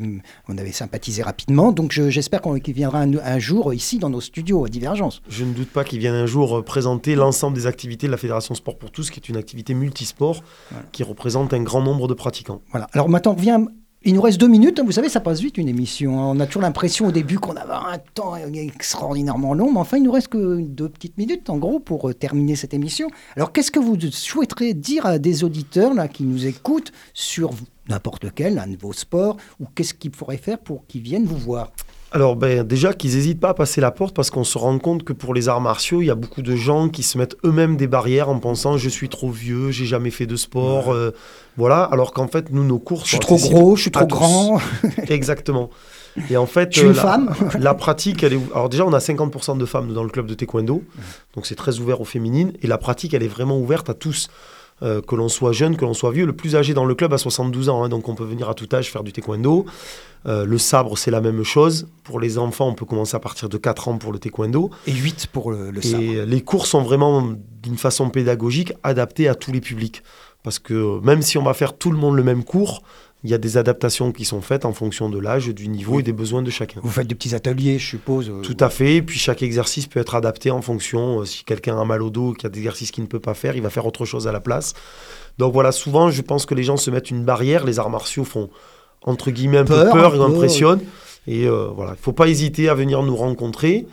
on 0.50 0.58
avait 0.58 0.72
sympathisé 0.72 1.22
rapidement. 1.22 1.72
Donc, 1.72 1.92
je- 1.92 2.10
j'espère 2.10 2.42
qu'il 2.64 2.74
viendra 2.74 3.02
un, 3.02 3.14
un 3.18 3.40
jour 3.40 3.74
ici 3.74 4.00
dans 4.00 4.10
nos 4.10 4.22
studios 4.22 4.66
à 4.66 4.70
Divergence. 4.70 5.22
Je 5.30 5.44
ne 5.46 5.54
doute 5.54 5.70
pas 5.70 5.84
qu'il 5.84 6.00
vienne 6.00 6.16
un 6.16 6.26
jour 6.26 6.58
euh, 6.58 6.62
présenter 6.64 7.16
l'ensemble 7.16 7.56
des 7.56 7.68
activités 7.68 8.08
de 8.08 8.12
la 8.12 8.18
Fédération 8.18 8.56
Sport 8.56 8.78
pour 8.78 8.92
tous, 8.92 9.10
qui 9.12 9.20
est 9.20 9.30
une 9.30 9.38
activité 9.38 9.74
multisport 9.74 10.44
Voilà. 10.72 10.86
qui 10.92 11.04
représente 11.04 11.54
un 11.54 11.62
grand 11.64 11.82
nombre 11.82 12.08
de 12.08 12.14
pratiquants. 12.14 12.62
Voilà. 12.72 12.88
Alors 12.94 13.10
maintenant, 13.10 13.34
on 13.34 13.36
revient. 13.36 13.60
Il 14.04 14.16
nous 14.16 14.22
reste 14.22 14.40
deux 14.40 14.48
minutes. 14.48 14.80
hein. 14.80 14.84
Vous 14.84 14.94
savez, 14.94 15.10
ça 15.10 15.20
passe 15.20 15.42
vite 15.42 15.60
une 15.60 15.68
émission. 15.68 16.18
On 16.18 16.40
a 16.40 16.48
toujours 16.48 16.64
l'impression 16.64 17.08
au 17.08 17.12
début 17.12 17.38
qu'on 17.38 17.56
avait 17.56 17.72
un 17.72 18.00
temps 18.16 18.36
extraordinairement 18.36 19.54
long, 19.54 19.72
mais 19.72 19.80
enfin, 19.80 19.98
il 19.98 20.04
nous 20.04 20.12
reste 20.12 20.30
que 20.30 20.60
deux 20.60 20.90
petites 20.90 21.20
minutes 21.20 21.52
en 21.52 21.58
gros 21.58 21.80
pour 21.80 22.10
euh, 22.10 22.14
terminer 22.16 22.56
cette 22.56 22.74
émission. 22.74 23.10
Alors, 23.36 23.52
qu'est-ce 23.52 23.70
que 23.70 23.80
vous 23.80 23.96
souhaiterez 24.10 24.74
dire 24.74 25.06
à 25.06 25.20
des 25.20 25.44
auditeurs 25.44 25.94
là 25.94 26.08
qui 26.08 26.24
nous 26.24 26.48
écoutent 26.48 26.92
sur 27.14 27.52
n'importe 27.90 28.24
lequel, 28.24 28.58
un 28.58 28.68
de 28.68 28.76
vos 28.76 28.94
sports, 28.94 29.38
ou 29.60 29.66
qu'est-ce 29.76 29.94
qu'il 29.94 30.16
faudrait 30.16 30.38
faire 30.38 30.58
pour 30.58 30.88
qu'ils 30.88 31.04
viennent 31.04 31.26
vous 31.26 31.38
voir? 31.38 31.72
Alors 32.14 32.36
ben, 32.36 32.64
déjà 32.64 32.94
qu'ils 32.94 33.16
n'hésitent 33.16 33.40
pas 33.40 33.50
à 33.50 33.54
passer 33.54 33.80
la 33.80 33.90
porte 33.90 34.14
parce 34.14 34.30
qu'on 34.30 34.44
se 34.44 34.58
rend 34.58 34.78
compte 34.80 35.04
que 35.04 35.14
pour 35.14 35.34
les 35.34 35.48
arts 35.48 35.62
martiaux, 35.62 36.02
il 36.02 36.08
y 36.08 36.10
a 36.10 36.16
beaucoup 36.16 36.42
de 36.42 36.56
gens 36.58 36.90
qui 36.90 37.04
se 37.04 37.18
mettent 37.18 37.38
eux-mêmes 37.46 37.78
des 37.78 37.88
barrières 37.88 38.28
en 38.28 38.38
pensant 38.38 38.76
je 38.76 38.90
suis 38.90 39.08
trop 39.08 39.30
vieux, 39.30 39.72
j'ai 39.72 39.86
jamais 39.86 40.10
fait 40.10 40.26
de 40.26 40.36
sport, 40.36 40.92
euh, 40.92 41.12
voilà. 41.56 41.84
Alors 41.84 42.12
qu'en 42.12 42.28
fait, 42.28 42.52
nous, 42.52 42.66
nos 42.66 42.80
cours 42.80 43.04
Je 43.06 43.12
suis 43.12 43.20
trop 43.20 43.38
gros, 43.38 43.78
je 43.78 43.84
suis 43.84 43.92
trop 43.92 44.06
grand, 44.06 44.60
Exactement. 45.08 45.70
Et 46.30 46.36
en 46.36 46.46
fait, 46.46 46.74
je 46.74 46.80
suis 46.80 46.88
euh, 46.88 46.90
une 46.90 46.98
la, 46.98 47.02
femme. 47.02 47.34
la 47.60 47.74
pratique, 47.74 48.24
elle 48.24 48.34
est. 48.34 48.40
Alors 48.54 48.68
déjà, 48.68 48.86
on 48.86 48.92
a 48.92 49.00
50% 49.00 49.58
de 49.58 49.66
femmes 49.66 49.94
dans 49.94 50.04
le 50.04 50.10
club 50.10 50.26
de 50.26 50.34
taekwondo, 50.34 50.84
donc 51.36 51.46
c'est 51.46 51.56
très 51.56 51.80
ouvert 51.80 52.02
aux 52.02 52.06
féminines. 52.06 52.52
Et 52.62 52.68
la 52.68 52.78
pratique, 52.78 53.14
elle 53.14 53.24
est 53.24 53.30
vraiment 53.30 53.58
ouverte 53.58 53.90
à 53.90 53.94
tous, 53.94 54.28
euh, 54.84 55.02
que 55.02 55.16
l'on 55.16 55.30
soit 55.30 55.52
jeune, 55.52 55.78
que 55.78 55.86
l'on 55.86 55.94
soit 55.94 56.12
vieux. 56.12 56.26
Le 56.26 56.34
plus 56.34 56.56
âgé 56.56 56.74
dans 56.74 56.86
le 56.86 56.96
club 56.96 57.14
a 57.14 57.18
72 57.18 57.70
ans, 57.70 57.84
hein, 57.84 57.90
donc 57.90 58.10
on 58.10 58.16
peut 58.16 58.24
venir 58.24 58.50
à 58.50 58.54
tout 58.54 58.68
âge 58.74 58.92
faire 58.92 59.04
du 59.04 59.12
taekwondo. 59.12 59.66
Euh, 60.26 60.46
le 60.46 60.58
sabre, 60.58 60.98
c'est 60.98 61.12
la 61.12 61.22
même 61.22 61.44
chose. 61.44 61.88
Pour 62.04 62.20
les 62.20 62.38
enfants, 62.38 62.68
on 62.68 62.74
peut 62.74 62.86
commencer 62.86 63.16
à 63.16 63.20
partir 63.20 63.50
de 63.50 63.58
4 63.58 63.88
ans 63.88 63.98
pour 63.98 64.12
le 64.12 64.20
taekwondo. 64.20 64.70
Et 64.88 64.94
8 64.94 65.28
pour 65.32 65.52
le, 65.52 65.72
le 65.72 65.82
sabre. 65.82 66.04
Et 66.04 66.26
les 66.26 66.42
cours 66.42 66.68
sont 66.68 66.82
vraiment, 66.82 67.34
d'une 67.62 67.78
façon 67.78 68.10
pédagogique, 68.10 68.74
adaptés 68.84 69.28
à 69.28 69.36
tous 69.36 69.52
les 69.52 69.62
publics. 69.62 70.04
Parce 70.44 70.60
que 70.60 71.00
même 71.02 71.22
si 71.22 71.38
on 71.38 71.44
va 71.44 71.54
faire 71.54 71.78
tout 71.78 71.92
le 71.92 71.98
monde 71.98 72.16
le 72.16 72.24
même 72.24 72.44
cours, 72.44 72.82
il 73.24 73.30
y 73.30 73.34
a 73.34 73.38
des 73.38 73.58
adaptations 73.58 74.12
qui 74.12 74.26
sont 74.26 74.42
faites 74.42 74.66
en 74.66 74.74
fonction 74.74 75.10
de 75.10 75.20
l'âge, 75.20 75.48
du 75.50 75.68
niveau 75.68 75.94
Oui. 75.96 76.00
et 76.00 76.04
des 76.04 76.14
besoins 76.14 76.42
de 76.42 76.50
chacun. 76.50 76.80
Vous 76.84 76.90
faites 76.90 77.06
des 77.08 77.14
petits 77.16 77.36
ateliers, 77.36 77.78
je 77.78 77.86
suppose. 77.88 78.30
euh, 78.30 78.42
Tout 78.42 78.58
à 78.60 78.70
fait. 78.70 78.96
Et 78.96 79.02
puis 79.04 79.20
chaque 79.20 79.44
exercice 79.44 79.86
peut 79.88 80.00
être 80.00 80.16
adapté 80.16 80.50
en 80.50 80.62
fonction. 80.62 81.22
euh, 81.22 81.26
si 81.26 81.44
quelqu'un 81.44 81.80
a 81.80 81.86
mal 81.86 82.02
au 82.02 82.10
dos, 82.10 82.34
qu'il 82.34 82.44
y 82.44 82.48
a 82.48 82.50
des 82.50 82.60
exercices 82.60 82.90
qu'il 82.92 83.04
ne 83.04 83.10
peut 83.10 83.20
pas 83.20 83.34
faire, 83.36 83.56
il 83.56 83.62
va 83.62 83.70
faire 83.70 83.86
autre 83.86 84.06
chose 84.06 84.28
à 84.28 84.32
la 84.32 84.40
place. 84.40 84.74
Donc 85.38 85.54
voilà, 85.54 85.72
souvent, 85.72 86.10
je 86.10 86.22
pense 86.22 86.46
que 86.48 86.56
les 86.56 86.64
gens 86.64 86.78
se 86.78 86.90
mettent 86.90 87.12
une 87.12 87.24
barrière. 87.24 87.64
Les 87.66 87.78
arts 87.80 87.90
martiaux 87.92 88.24
font, 88.24 88.50
entre 89.04 89.30
guillemets, 89.32 89.60
un 89.60 89.66
Peur, 89.66 89.86
peu 89.94 90.00
peur, 90.00 90.16
ils 90.16 90.22
impressionnent. 90.22 90.82
Et 91.28 91.46
euh, 91.48 91.68
voilà, 91.76 91.92
il 91.92 91.98
ne 92.00 92.04
faut 92.04 92.14
pas 92.14 92.28
hésiter 92.28 92.70
à 92.70 92.74
venir 92.74 93.04
nous 93.04 93.16
rencontrer. 93.16 93.86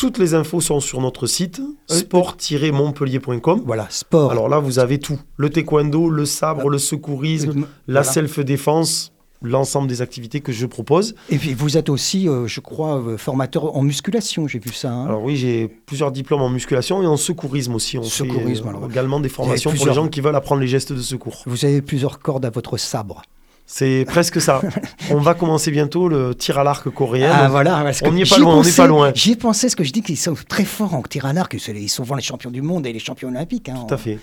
Toutes 0.00 0.16
les 0.18 0.32
infos 0.34 0.60
sont 0.62 0.80
sur 0.80 1.00
notre 1.02 1.26
site, 1.26 1.60
Euh, 1.90 1.94
sport-montpellier.com. 1.94 3.62
Voilà, 3.66 3.86
sport. 3.90 4.30
Alors 4.30 4.48
là, 4.48 4.58
vous 4.58 4.78
avez 4.78 4.98
tout. 4.98 5.18
Le 5.36 5.50
taekwondo, 5.50 6.08
le 6.08 6.24
sabre, 6.24 6.70
le 6.70 6.78
secourisme, 6.78 7.50
Euh, 7.50 7.64
la 7.86 8.02
self-défense, 8.02 9.12
l'ensemble 9.42 9.88
des 9.88 10.00
activités 10.00 10.40
que 10.40 10.52
je 10.52 10.64
propose. 10.66 11.14
Et 11.28 11.36
puis 11.36 11.52
vous 11.52 11.76
êtes 11.76 11.88
aussi, 11.90 12.28
euh, 12.28 12.46
je 12.46 12.60
crois, 12.60 12.96
euh, 12.98 13.18
formateur 13.18 13.76
en 13.76 13.82
musculation, 13.82 14.48
j'ai 14.48 14.58
vu 14.58 14.72
ça. 14.72 14.90
hein. 14.90 15.04
Alors 15.06 15.22
oui, 15.22 15.36
j'ai 15.36 15.68
plusieurs 15.68 16.12
diplômes 16.12 16.42
en 16.42 16.48
musculation 16.50 17.02
et 17.02 17.06
en 17.06 17.16
secourisme 17.18 17.74
aussi. 17.74 17.98
On 17.98 18.02
Secourisme, 18.02 18.62
fait 18.64 18.68
euh, 18.68 18.76
alors. 18.78 18.90
également 18.90 19.20
des 19.20 19.28
formations 19.28 19.70
pour 19.72 19.86
les 19.86 19.92
gens 19.92 20.08
qui 20.08 20.20
veulent 20.22 20.34
apprendre 20.36 20.62
les 20.62 20.68
gestes 20.68 20.92
de 20.94 21.00
secours. 21.02 21.42
Vous 21.46 21.64
avez 21.66 21.82
plusieurs 21.82 22.18
cordes 22.20 22.44
à 22.46 22.50
votre 22.50 22.78
sabre. 22.78 23.22
C'est 23.72 24.04
presque 24.04 24.40
ça. 24.40 24.60
on 25.12 25.18
va 25.18 25.34
commencer 25.34 25.70
bientôt 25.70 26.08
le 26.08 26.34
tir 26.34 26.58
à 26.58 26.64
l'arc 26.64 26.90
coréen. 26.90 27.30
Ah 27.32 27.48
voilà, 27.48 27.82
parce 27.84 28.02
on 28.02 28.10
n'y 28.10 28.22
est 28.22 28.28
pas 28.28 28.38
loin, 28.38 28.54
on 28.54 28.56
n'est 28.62 28.62
pensé- 28.68 28.76
pas 28.76 28.86
loin. 28.88 29.12
J'y 29.14 29.32
ai 29.32 29.36
pensé, 29.36 29.68
ce 29.68 29.76
que 29.76 29.84
je 29.84 29.92
dis 29.92 30.02
qu'ils 30.02 30.16
sont 30.16 30.34
très 30.48 30.64
forts 30.64 30.94
en 30.94 31.02
tir 31.02 31.24
à 31.24 31.32
l'arc, 31.32 31.54
ils 31.54 31.60
sont 31.88 32.02
souvent 32.02 32.16
les 32.16 32.22
champions 32.22 32.50
du 32.50 32.62
monde 32.62 32.84
et 32.86 32.92
les 32.92 32.98
champions 32.98 33.28
olympiques. 33.28 33.68
hein. 33.68 33.84
Tout 33.86 33.94
à 33.94 33.96
fait. 33.96 34.18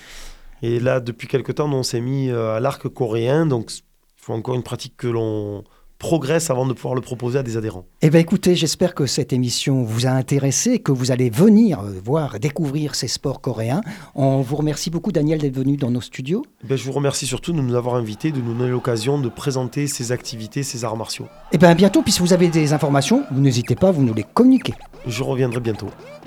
Et 0.62 0.82
là, 0.82 1.00
depuis 1.00 1.28
quelque 1.30 1.54
temps, 1.54 1.72
on 1.72 1.84
s'est 1.84 2.02
mis 2.02 2.30
euh, 2.30 2.56
à 2.58 2.60
l'arc 2.60 2.88
coréen. 2.90 3.46
Donc, 3.46 3.72
il 3.72 3.82
faut 4.18 4.34
encore 4.34 4.56
une 4.56 4.64
pratique 4.64 4.98
que 4.98 5.08
l'on 5.08 5.64
progresse 5.98 6.50
avant 6.50 6.66
de 6.66 6.74
pouvoir 6.74 6.96
le 6.96 7.02
proposer 7.02 7.40
à 7.40 7.44
des 7.44 7.58
adhérents. 7.58 7.86
Eh 8.02 8.10
bien 8.10 8.20
écoutez, 8.20 8.56
j'espère 8.56 8.94
que 8.94 9.06
cette 9.06 9.34
émission 9.34 9.84
vous 9.84 10.06
a 10.06 10.10
intéressé, 10.10 10.80
que 10.80 10.92
vous 10.92 11.12
allez 11.12 11.30
venir 11.30 11.80
euh, 11.80 11.94
voir, 12.04 12.40
découvrir 12.40 12.96
ces 12.96 13.08
sports 13.08 13.42
coréens. 13.42 13.82
On 14.16 14.42
vous 14.42 14.56
remercie 14.56 14.90
beaucoup 14.90 15.12
Daniel 15.12 15.40
d'être 15.40 15.56
venu 15.56 15.78
dans 15.78 15.92
nos 15.92 16.02
studios. 16.02 16.44
Ben, 16.64 16.78
je 16.78 16.84
vous 16.84 16.92
remercie 16.92 17.26
surtout 17.26 17.54
de 17.54 17.62
nous 17.62 17.76
avoir 17.76 17.96
invités, 17.96 18.32
de 18.32 18.40
nous 18.40 18.54
donner 18.54 18.70
l'occasion 18.70 19.20
de 19.20 19.30
présenter 19.30 19.88
ces 19.88 20.12
activités, 20.12 20.64
ces 20.64 20.84
arts 20.84 20.98
martiaux. 20.98 21.28
Eh 21.52 21.58
bien 21.58 21.70
à 21.70 21.74
bientôt, 21.74 22.02
puis 22.02 22.12
si 22.12 22.20
vous 22.20 22.34
avez 22.34 22.50
des 22.50 22.74
informations, 22.74 23.24
vous 23.32 23.42
n'hésitez 23.42 23.76
pas, 23.76 23.92
vous 23.92 24.04
nous 24.04 24.14
les 24.14 24.24
communiquez. 24.24 24.74
Je 25.06 25.24
reviendrai 25.24 25.60
bientôt. 25.60 25.88